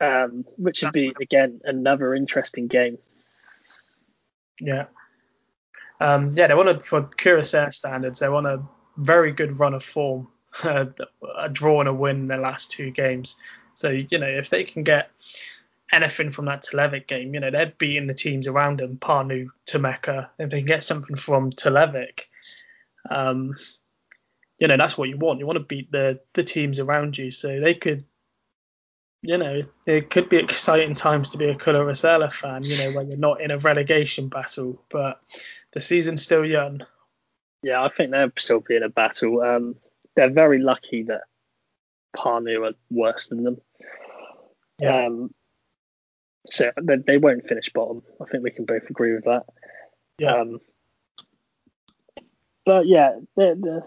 [0.00, 2.98] um, which would be again another interesting game.
[4.60, 4.86] Yeah.
[6.00, 8.62] Um, yeah, they want to, for Curacao standards, they want a
[8.96, 10.28] very good run of form,
[10.64, 13.36] a draw and a win in their last two games.
[13.74, 15.10] So, you know, if they can get
[15.92, 20.28] anything from that Tulevik game, you know, they're beating the teams around them, Pärnu, Tammeka.
[20.38, 22.22] If they can get something from Tulevik,
[23.10, 23.56] um,
[24.58, 25.40] you know, that's what you want.
[25.40, 27.30] You want to beat the, the teams around you.
[27.30, 28.04] So they could,
[29.22, 33.10] you know, it could be exciting times to be a Colorasella fan, you know, when
[33.10, 35.20] you're not in a relegation battle, but
[35.72, 36.80] the season's still young.
[37.62, 39.40] Yeah, I think they'll still be in a battle.
[39.40, 39.76] Um,
[40.14, 41.22] they're very lucky that
[42.16, 43.60] Pärnu are worse than them.
[44.78, 45.06] Yeah.
[45.06, 45.34] Um,
[46.48, 48.02] so they, they won't finish bottom.
[48.20, 49.44] I think we can both agree with that.
[50.18, 50.36] Yeah.
[50.36, 50.60] Um,
[52.64, 53.78] but yeah, they they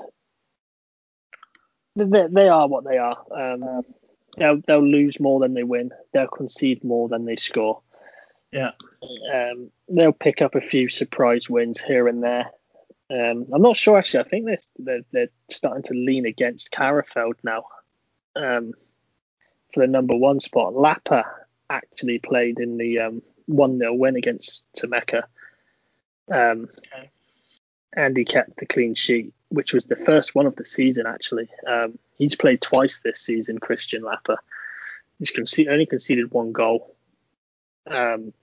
[2.05, 3.17] they they are what they are.
[3.31, 3.83] Um,
[4.37, 5.91] they'll they'll lose more than they win.
[6.13, 7.81] They'll concede more than they score.
[8.51, 8.71] Yeah.
[9.33, 12.49] Um, they'll pick up a few surprise wins here and there.
[13.11, 14.21] Um, I'm not sure actually.
[14.25, 17.65] I think they're they're, they're starting to lean against Carafeld now
[18.35, 18.73] um,
[19.73, 20.73] for the number one spot.
[20.75, 21.25] Lapa
[21.69, 25.23] actually played in the um, one 0 win against Tammeka.
[26.31, 27.09] Um, Okay.
[27.93, 31.49] and he kept the clean sheet, which was the first one of the season actually.
[31.67, 34.37] Um, he's played twice this season, Christian Lapper.
[35.17, 36.95] He's conce- only conceded one goal.
[37.87, 38.33] Um,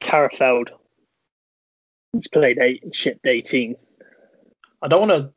[0.00, 0.68] Carafeld,
[2.12, 3.76] he's played eight and shipped 18.
[4.82, 5.32] I don't want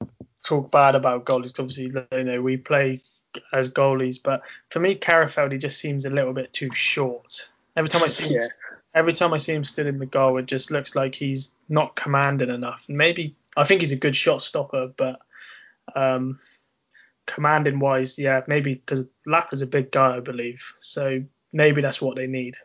[0.00, 0.08] to
[0.42, 1.58] talk bad about goalies.
[1.58, 3.02] Obviously, you know, we play
[3.52, 7.48] as goalies, but for me, Carafeld, he just seems a little bit too short.
[7.76, 8.46] Every time I see him, Yeah.
[8.94, 11.96] Every time I see him stood in the goal, it just looks like he's not
[11.96, 12.86] commanding enough.
[12.88, 15.20] Maybe I think he's a good shot stopper, but
[15.94, 16.38] um,
[17.26, 20.74] commanding wise, yeah, maybe because Lapper's a big guy, I believe.
[20.78, 22.56] So maybe that's what they need.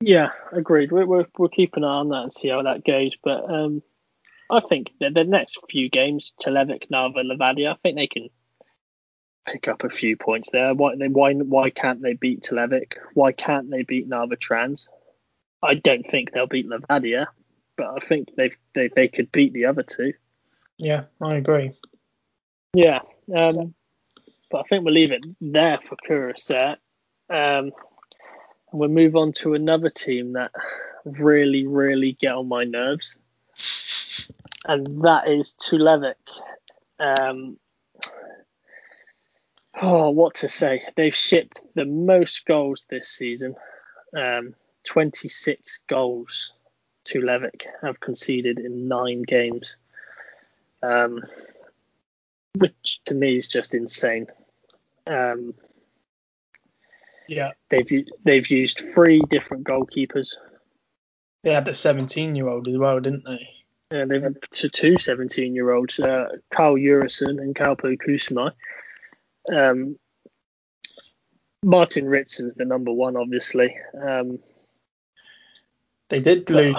[0.00, 0.90] Yeah, agreed.
[0.90, 3.14] We're, we're, we'll keep an eye on that and see how that goes.
[3.22, 3.82] But um,
[4.50, 8.28] I think the, the next few games, Tulevik, Narva, Levadia, I think they can
[9.46, 10.74] pick up a few points there.
[10.74, 12.94] Why they why why can't they beat Tulevik?
[13.14, 14.88] Why can't they beat Narva Trans?
[15.62, 17.26] I don't think they'll beat Levadia,
[17.76, 20.12] but I think they they they could beat the other two.
[20.76, 21.72] Yeah, I agree.
[22.74, 23.00] Yeah,
[23.34, 23.74] um,
[24.50, 26.76] but I think we'll leave it there for Kurasat.
[27.30, 27.72] Um,
[28.72, 30.50] and we'll move on to another team that
[31.04, 33.16] really, really get on my nerves,
[34.66, 36.14] and that is Tulevik.
[36.98, 37.58] Um,
[39.82, 40.82] oh, what to say?
[40.96, 43.54] They've shipped the most goals this season.
[44.16, 46.52] Um, 26 goals
[47.04, 49.76] to Tulevik have conceded in nine games,
[50.82, 51.22] um,
[52.56, 54.26] which to me is just insane.
[55.06, 55.54] Um,
[57.28, 60.34] Yeah, they've they've used three different goalkeepers.
[61.42, 63.48] they had the 17 year old as well, didn't they?
[63.90, 68.52] And they've to two 17 year olds, uh, Carl Urison and Kalpo Kusma.
[69.52, 69.98] Um,
[71.64, 73.76] Martin Ritson's the number one, obviously.
[73.94, 74.38] Um,
[76.12, 76.76] They did lose.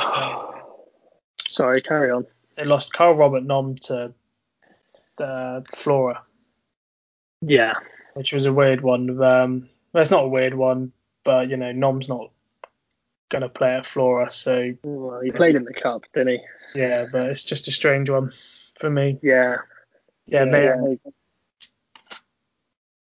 [1.47, 2.27] sorry, carry on.
[2.55, 4.13] They lost Carl Robert Nom to
[5.17, 6.21] the Flora,
[7.41, 7.73] Yeah,
[8.13, 9.09] which was a weird one.
[9.23, 10.91] Um, well, it's not a weird one,
[11.23, 12.29] but you know, Nom's not
[13.29, 16.39] gonna play at Flora, so well, he played in the cup, didn't
[16.73, 16.79] he?
[16.79, 17.07] yeah.
[17.11, 18.31] But it's just a strange one
[18.77, 19.17] for me.
[19.23, 19.57] Yeah,
[20.27, 20.97] Yeah, they,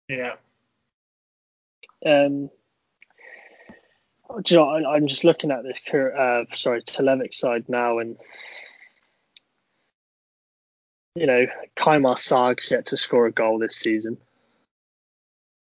[0.08, 0.36] yeah.
[2.06, 2.26] yeah.
[2.26, 2.50] Um,
[4.42, 8.18] do you know, I, I'm just looking at this, uh, sorry, Tulevik side now, and
[11.16, 11.46] you know,
[11.78, 14.18] Kaimar Saag's yet to score a goal this season.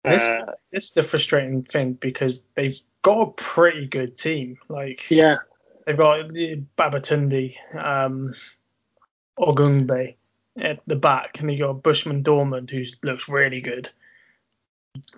[0.04, 4.58] This Uh, this is the frustrating thing because they've got a pretty good team.
[4.68, 5.38] Like yeah,
[5.86, 8.34] they've got the Babatunde, um,
[9.38, 10.16] Ogungbe
[10.56, 13.90] at the back, and you got Bushman Dormand who looks really good.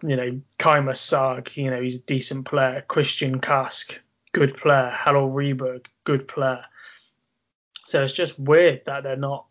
[0.03, 2.85] You know, Kaima Saag, you know, he's a decent player.
[2.87, 3.99] Christian Kask,
[4.33, 4.91] good player.
[4.91, 6.65] Halil Reberg, good player.
[7.85, 9.47] So it's just weird that they're not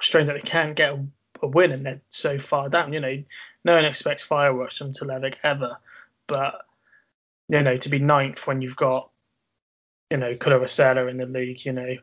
[0.00, 1.06] strange that they can't get a,
[1.42, 2.92] a win and they're so far down.
[2.92, 3.22] You know,
[3.64, 5.78] no one expects fireworks from Tulevik ever,
[6.26, 6.66] but
[7.48, 9.10] you know, to be ninth when you've got
[10.10, 11.96] you know Kuressaare in the league, you know,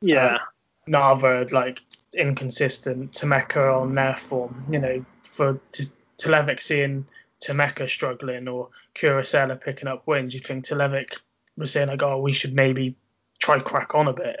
[0.00, 0.38] yeah, um,
[0.86, 1.82] Narva like
[2.12, 5.84] inconsistent, Tammeka on their form, you know, for T-
[6.18, 7.06] Tulevik seeing
[7.42, 11.18] Tammeka struggling or Kuressaare picking up wins, you'd think Tulevik
[11.56, 12.96] was saying like, oh, we should maybe
[13.38, 14.40] try crack on a bit.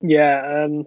[0.00, 0.64] yeah.
[0.64, 0.86] Um,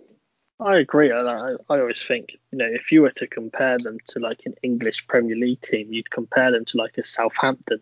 [0.59, 1.11] I agree.
[1.11, 4.41] I, I I always think, you know, if you were to compare them to like
[4.45, 7.81] an English Premier League team, you'd compare them to like a Southampton.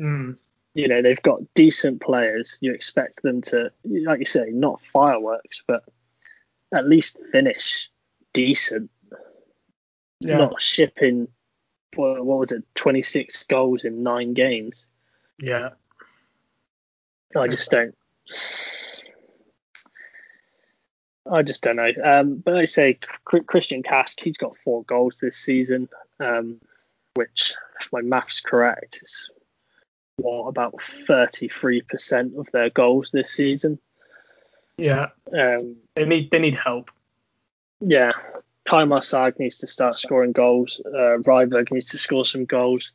[0.00, 0.38] Mm.
[0.72, 2.58] you know they've got decent players.
[2.60, 5.84] You expect them to, like you say, not fireworks, but
[6.72, 7.90] at least finish
[8.32, 8.90] decent.
[10.20, 10.36] Yeah.
[10.36, 11.28] Not shipping,
[11.96, 14.86] what, what was it, 26 goals in nine games.
[15.40, 15.70] Yeah.
[17.36, 17.94] I just don't.
[21.30, 21.92] I just don't know.
[22.02, 22.98] Um, but I say
[23.46, 26.60] Christian Kask, he's got four goals this season, um,
[27.14, 29.30] which, if my maths correct, is
[30.16, 33.78] what about 33% of their goals this season.
[34.76, 35.08] Yeah.
[35.32, 36.90] Um, They need they need help.
[37.80, 38.12] yeah,
[38.70, 40.80] Kaimar Saag needs to start scoring goals.
[40.86, 42.92] Uh, Ryberg needs to score some goals.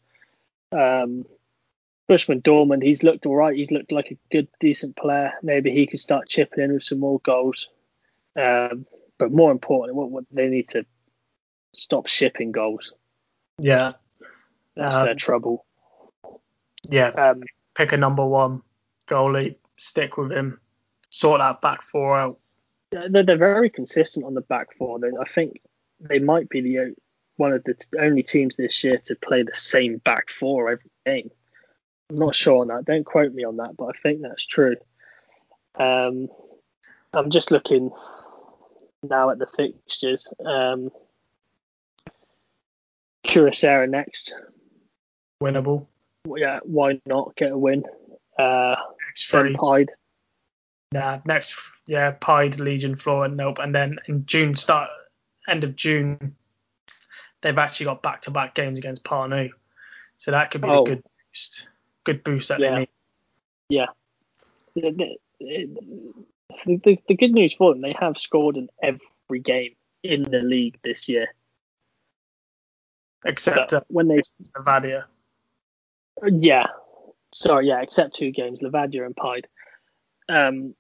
[0.72, 1.26] Um,
[2.08, 3.56] Bushman Dorman, he's looked all right.
[3.56, 5.34] He's looked like a good, decent player.
[5.44, 7.68] Maybe he could start chipping in with some more goals.
[8.38, 8.86] Um,
[9.18, 10.86] but more importantly, what, what they need to
[11.76, 12.94] stop shipping goals.
[13.60, 13.94] Yeah.
[14.76, 15.66] That's Um, their trouble.
[16.84, 17.10] Yeah.
[17.10, 17.44] Um,
[17.76, 18.62] Pick a number one
[19.08, 20.62] goalie, stick with him,
[21.10, 22.40] sort that back four out.
[23.10, 25.00] They're, they're very consistent on the back four.
[25.00, 25.62] They, I think
[26.00, 26.96] they might be the
[27.38, 31.32] one of the only teams this year to play the same back four every game.
[32.10, 32.86] I'm not sure on that.
[32.86, 34.78] Don't quote me on that, but I think that's true.
[35.78, 36.30] Um,
[37.14, 37.92] I'm just looking
[39.04, 40.30] now at the fixtures.
[40.46, 40.92] Um,
[43.26, 44.34] Kuressaare next.
[45.42, 45.88] Winnable.
[46.28, 47.84] Yeah, why not get a win?
[48.38, 48.76] Uh,
[49.08, 49.32] Next.
[49.32, 49.92] Paide.
[50.92, 51.56] Nah, next
[51.88, 53.60] yeah, Paide, Legion, Flora, nope.
[53.60, 54.90] And then in June start
[55.48, 56.36] end of June
[57.42, 59.52] they've actually got back to back games against Pärnu.
[60.18, 60.82] So that could be Oh.
[60.82, 61.68] a good boost.
[62.04, 62.70] Good boost that Yeah.
[62.74, 62.90] they need.
[63.70, 63.86] Yeah.
[64.76, 65.70] The, the,
[66.66, 70.80] the, the good news for them, they have scored in every game in the league
[70.84, 71.28] this year.
[73.24, 74.22] Except uh, when they,
[74.58, 75.06] Vadia.
[76.24, 76.68] yeah,
[77.34, 79.48] sorry, yeah, except two games, Levadia and Paide,
[80.30, 80.76] um,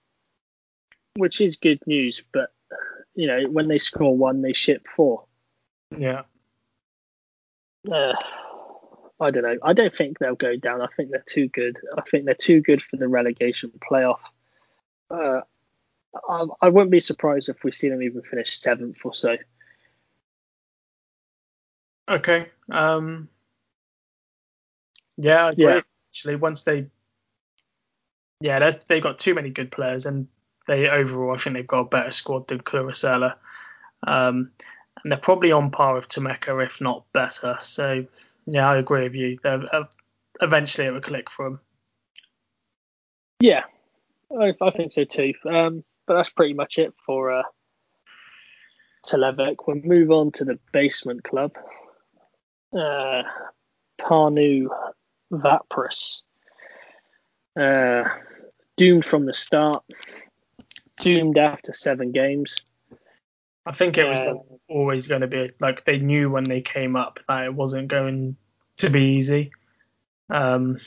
[1.15, 2.23] which is good news.
[2.31, 2.51] But
[3.15, 5.25] you know, when they score one, they ship four.
[5.97, 6.23] Yeah.
[7.91, 8.13] Uh,
[9.19, 9.57] I don't know.
[9.63, 10.81] I don't think they'll go down.
[10.81, 11.77] I think they're too good.
[11.97, 14.19] I think they're too good for the relegation playoff.
[15.09, 15.41] uh,
[16.29, 19.37] I, I wouldn't be surprised if we see them even finish seventh or so.
[22.09, 22.47] Okay.
[22.71, 23.29] Um,
[25.17, 25.51] yeah.
[25.55, 25.81] Yeah.
[26.09, 26.87] Actually, once they,
[28.39, 30.27] yeah, they they've got too many good players, and
[30.67, 33.35] they overall, I think they've got a better squad than Kuressaare.
[34.05, 34.51] Um,
[35.03, 37.57] and they're probably on par with Tammeka, if not better.
[37.61, 38.05] So,
[38.45, 39.37] yeah, I agree with you.
[39.43, 39.83] Uh,
[40.41, 41.59] eventually, it will click for them.
[43.39, 43.63] Yeah,
[44.39, 45.33] I, I think so too.
[45.47, 47.43] Um, but that's pretty much it for uh.
[49.11, 51.51] We'll move on to the basement club.
[52.73, 53.21] Uh,
[54.01, 54.67] Pärnu
[55.31, 56.21] Vaprus.
[57.55, 58.05] Uh,
[58.77, 59.83] doomed from the start.
[61.01, 62.55] Doomed after seven games.
[63.65, 64.37] I think it was
[64.69, 68.37] always going to be like they knew when they came up that it wasn't going
[68.77, 69.51] to be easy.
[70.29, 70.79] Um,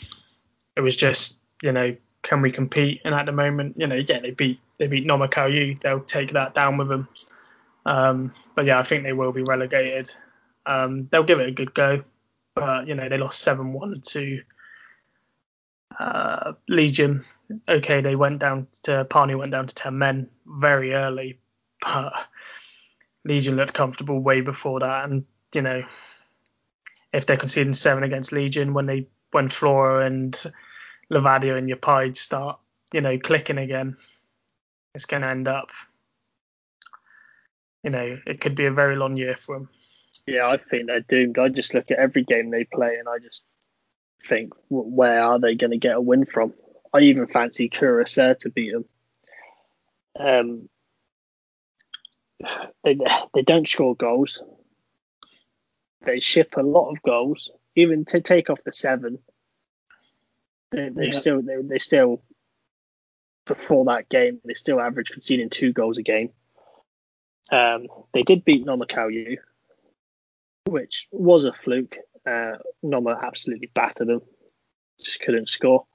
[0.77, 3.01] it was just you know can we compete?
[3.05, 5.81] And at the moment, you know, yeah, they beat they beat Nõmme Kalju.
[5.81, 7.09] They'll take that down with them.
[7.87, 10.13] Um, but yeah, I think they will be relegated.
[10.67, 12.03] Um, they'll give it a good go,
[12.55, 14.43] but you know they lost seven one to
[15.99, 17.25] uh, Legion.
[17.69, 21.41] Okay, they went down to Pärnu went down to ten men very early,
[21.81, 22.13] but
[23.25, 25.09] Legion looked comfortable way before that.
[25.09, 25.25] And
[25.55, 25.83] you know,
[27.13, 30.41] if they're conceding seven against Legion when they when Flora and
[31.11, 32.59] Levadia and Paide start,
[32.93, 33.97] you know, clicking again,
[34.95, 35.71] it's going to end up,
[37.83, 39.69] you know, it could be a very long year for them.
[40.27, 41.39] Yeah, I think they're doomed.
[41.39, 43.43] I just look at every game they play and I just
[44.25, 46.55] think, where are they going to get a win from?
[46.93, 48.85] I even fancy Kuressaare to beat them.
[50.19, 50.69] Um,
[52.85, 52.99] they
[53.35, 54.43] they don't score goals.
[56.05, 59.19] They ship a lot of goals, even to take off the seven.
[60.71, 61.19] They, they Yeah.
[61.19, 62.23] still they, they still
[63.47, 66.31] before that game they still average conceding two goals a game.
[67.51, 69.39] Um, they did beat Nõmme Kalju,
[70.69, 71.97] which was a fluke.
[72.27, 74.21] Uh, Nõmme absolutely battered them,
[75.03, 75.87] just couldn't score.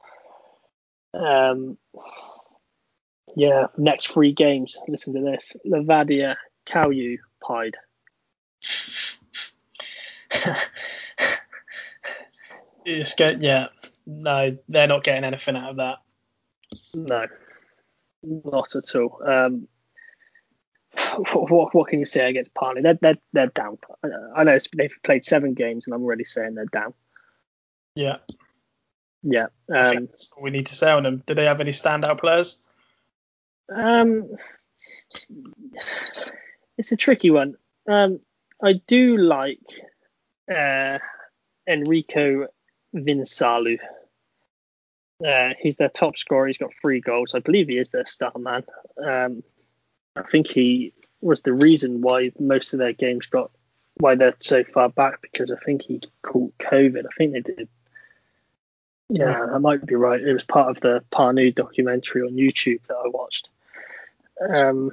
[1.13, 1.77] Um,
[3.35, 4.77] yeah, next three games.
[4.87, 7.17] Listen to this: Levadia, Kalju,
[7.47, 7.77] Paide.
[12.85, 13.67] it's get yeah,
[14.05, 15.97] no, they're not getting anything out of that.
[16.93, 17.27] No,
[18.23, 19.21] not at all.
[19.25, 19.67] Um,
[21.33, 22.83] what, what can you say against Pärnu?
[22.83, 23.77] They're, they're, they're down.
[24.35, 26.93] I- know they've played seven games, and I'm already saying they're down.
[27.95, 28.17] Yeah,
[29.21, 29.47] Yeah.
[29.69, 31.23] Um, that's all we need to say on them.
[31.25, 32.57] Do they have any standout players?
[33.73, 34.29] um,
[36.77, 37.55] it's a tricky one.
[37.87, 38.19] Um,
[38.61, 39.59] I do like
[40.53, 40.97] uh,
[41.67, 42.47] Enrico
[42.95, 43.77] Veensalu.
[45.25, 46.47] Uh, he's their top scorer.
[46.47, 47.35] He's got three goals.
[47.35, 48.63] I believe he is their star man.
[49.01, 49.43] Um,
[50.15, 50.93] I think he
[51.23, 53.51] was the reason why most of their games got
[53.97, 57.05] why they're so far back because I think he caught COVID.
[57.05, 57.69] I think they did.
[59.09, 60.19] Yeah, I might be right.
[60.19, 63.49] It was part of the Pärnu documentary on YouTube that I watched.
[64.49, 64.91] Um,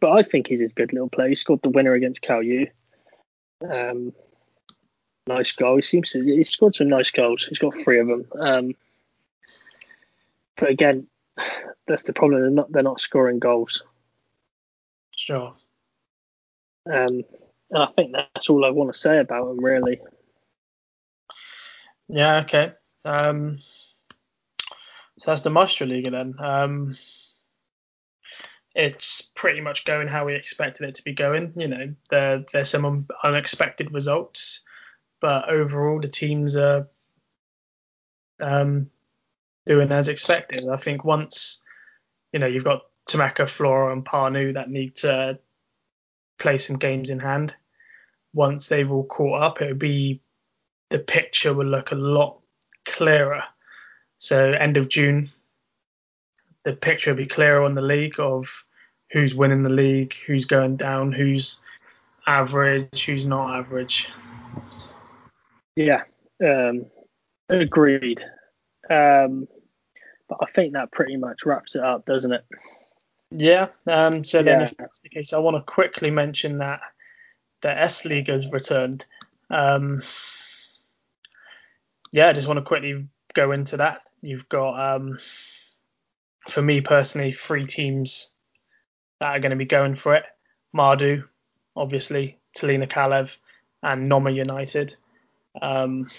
[0.00, 1.30] but I think he's a good little player.
[1.30, 2.70] He scored the winner against Kalju.
[3.68, 4.12] Um,
[5.26, 5.76] nice goal.
[5.76, 6.22] He seems to.
[6.22, 7.44] He scored some nice goals.
[7.44, 8.26] He's got three of them.
[8.38, 8.74] Um,
[10.56, 11.08] but again,
[11.88, 12.42] that's the problem.
[12.42, 12.70] They're not.
[12.70, 13.82] They're not scoring goals.
[15.18, 15.56] Sure.
[16.86, 17.24] Um,
[17.70, 20.00] and I think that's all I want to say about them, really.
[22.08, 22.72] Yeah, okay.
[23.04, 23.58] Um,
[25.18, 26.34] so that's the Meistriliiga then.
[26.38, 26.96] Um,
[28.76, 31.52] it's pretty much going how we expected it to be going.
[31.56, 34.62] You know, there there's some un- unexpected results,
[35.20, 36.86] but overall the teams are
[38.40, 38.88] um,
[39.66, 40.68] doing as expected.
[40.68, 41.60] I think once
[42.32, 45.38] you know you've got Tammeka, Flora, and Pärnu that need to
[46.38, 47.56] play some games in hand.
[48.34, 50.20] Once they've all caught up, it would be
[50.90, 52.38] the picture will look a lot
[52.84, 53.42] clearer.
[54.18, 55.30] So end of June,
[56.64, 58.64] the picture will be clearer on the league of
[59.10, 61.62] who's winning the league, who's going down, who's
[62.26, 64.08] average, who's not average.
[65.76, 66.02] Yeah,
[66.44, 66.86] um,
[67.48, 68.22] agreed.
[68.90, 69.48] Um,
[70.28, 72.44] but I think that pretty much wraps it up, doesn't it?
[73.30, 73.68] Yeah.
[73.86, 74.64] Um, so then, Yeah.
[74.64, 76.80] if that's the case, I want to quickly mention that
[77.60, 79.04] the Esiliiga has returned.
[79.50, 80.02] Um,
[82.12, 84.00] yeah, I just want to quickly go into that.
[84.22, 85.18] You've got, um,
[86.48, 88.32] for me personally, three teams
[89.20, 90.24] that are going to be going for it.
[90.74, 91.24] Maardu,
[91.76, 93.36] obviously, Tallinna Kalev,
[93.82, 94.96] and Nõmme United.
[95.60, 96.10] Um,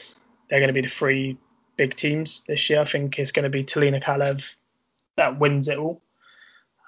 [0.50, 1.38] they're going to be the three
[1.78, 2.82] big teams this year.
[2.82, 4.56] I think it's going to be Tallinna Kalev,
[5.18, 6.02] that wins it all.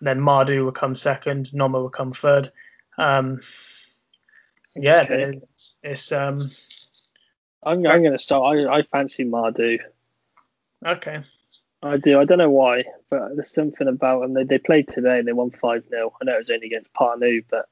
[0.02, 2.52] And then Maardu will come second, Nõmme will come third.
[2.98, 3.40] Um,
[4.76, 5.40] yeah, Okay.
[5.54, 6.50] it's, it's um
[7.64, 8.58] I'm, I'm going to start.
[8.58, 9.78] I, I fancy Maardu.
[10.84, 11.22] okay.
[11.84, 12.20] I do.
[12.20, 14.34] I don't know why, but there's something about them.
[14.34, 16.14] They, they played today and they won 5 0.
[16.20, 17.70] I know it was only against Pärnu, but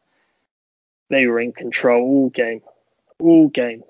[1.10, 2.62] they were in control all game.
[3.20, 3.84] All game.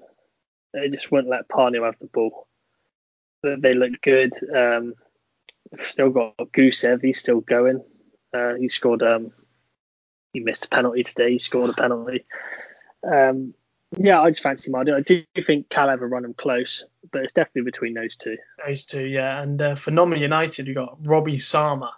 [0.73, 2.47] They just wouldn't let Pärnu have the ball.
[3.43, 4.31] But they look good.
[4.55, 4.93] Um,
[5.87, 7.01] still got Gusev.
[7.01, 7.81] He's still going.
[8.34, 9.03] Uh, he scored.
[9.03, 9.32] Um,
[10.34, 11.32] he missed a penalty today.
[11.32, 12.25] He scored a penalty.
[13.03, 13.53] Um,
[13.97, 14.95] yeah, I just fancy Maardu.
[14.95, 18.38] I do think Kalev run them close, but it's definitely between those two.
[18.65, 19.41] Those two, yeah.
[19.41, 21.89] And uh, for Nõmme United, we got Robi Saarma,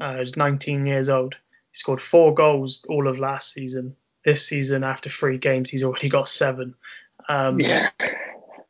[0.00, 1.34] uh, who's 19 years old.
[1.72, 3.96] He scored four goals all of last season.
[4.24, 6.74] This season, after three games, he's already got seven.
[7.28, 7.90] Um, Yeah.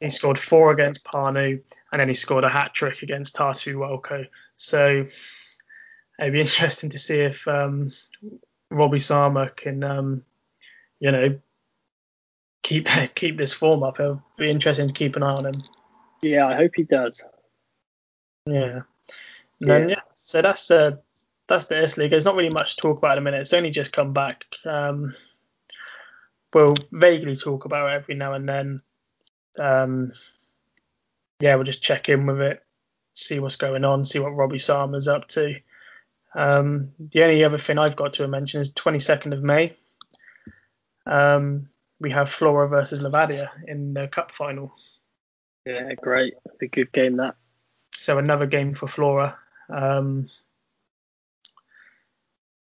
[0.01, 4.27] He scored four against Pärnu, and then he scored a hat trick against Tartu Welco.
[4.57, 5.07] So
[6.19, 7.93] it'd be interesting to see if um,
[8.73, 10.23] Robi Saarma can, um,
[11.01, 11.39] you know,
[12.63, 14.01] keep keep this form up.
[14.01, 15.63] It'll be interesting to keep an eye on him.
[16.23, 17.25] Yeah, I hope he does.
[18.47, 18.81] Yeah.
[19.61, 19.97] And then Yeah.
[19.97, 21.01] yeah, so that's the
[21.49, 22.11] that's the Esiliiga.
[22.11, 23.41] There's not really much to talk about at the minute.
[23.41, 24.45] It's only just come back.
[24.65, 25.15] Um,
[26.53, 28.81] we'll vaguely talk about it every now and then.
[29.59, 30.13] Um,
[31.41, 32.63] yeah, we'll just check in with it,
[33.13, 35.55] see what's going on, see what Robi Saarma's up to.
[36.37, 39.75] Um, the only other thing I've got to mention is 22nd of May.
[41.07, 44.73] Um, we have Flora versus Levadia in the cup final.
[45.65, 46.35] Yeah, great.
[46.61, 47.37] A good game that.
[47.97, 49.39] So another game for Flora.
[49.71, 50.29] Um,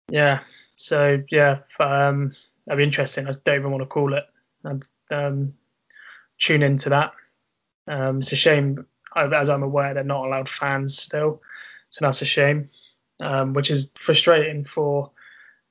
[0.10, 0.42] yeah.
[0.76, 3.28] So yeah, um, that'd be interesting.
[3.28, 4.26] I don't even want to call it.
[4.66, 5.54] I'd um,
[6.38, 7.14] tune into that.
[7.88, 11.42] Um, it's a shame, as I'm aware, they're not allowed fans still,
[11.90, 12.70] so that's a shame,
[13.22, 15.12] um, which is frustrating for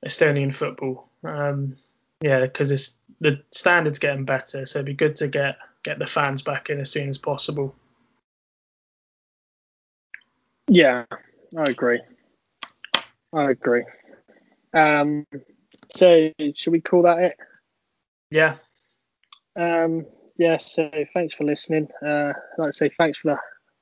[0.05, 1.09] Estonian football.
[1.23, 1.77] Um,
[2.21, 6.41] yeah, because the standards getting better, so it'd be good to get get the fans
[6.41, 7.75] back in as soon as possible.
[10.67, 11.05] Yeah,
[11.57, 12.01] I agree.
[13.33, 13.83] I agree.
[14.73, 15.25] Um,
[15.95, 16.13] so
[16.55, 17.37] should we call that it?
[18.31, 18.55] Yeah,
[19.55, 20.05] Um,
[20.37, 20.57] yeah.
[20.57, 21.87] So thanks for listening.
[22.03, 23.37] Uh, I'd like to say thanks for the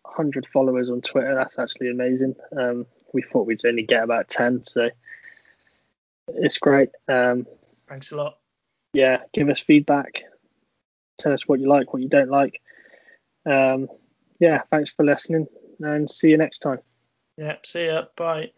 [0.09, 1.36] hundred followers on Twitter.
[1.36, 2.36] That's actually amazing.
[2.57, 4.89] Um, we thought we'd only get about ten, so
[6.28, 6.89] it's great.
[7.07, 7.45] Um,
[7.88, 8.38] thanks a lot.
[8.93, 10.24] yeah, give us feedback.
[11.18, 12.62] Tell us what you like, what you don't like.
[13.45, 13.88] Um,
[14.39, 15.47] yeah, thanks for listening,
[15.80, 16.80] and see you next time.
[17.38, 18.05] Yeah, see ya.
[18.16, 18.51] Bye.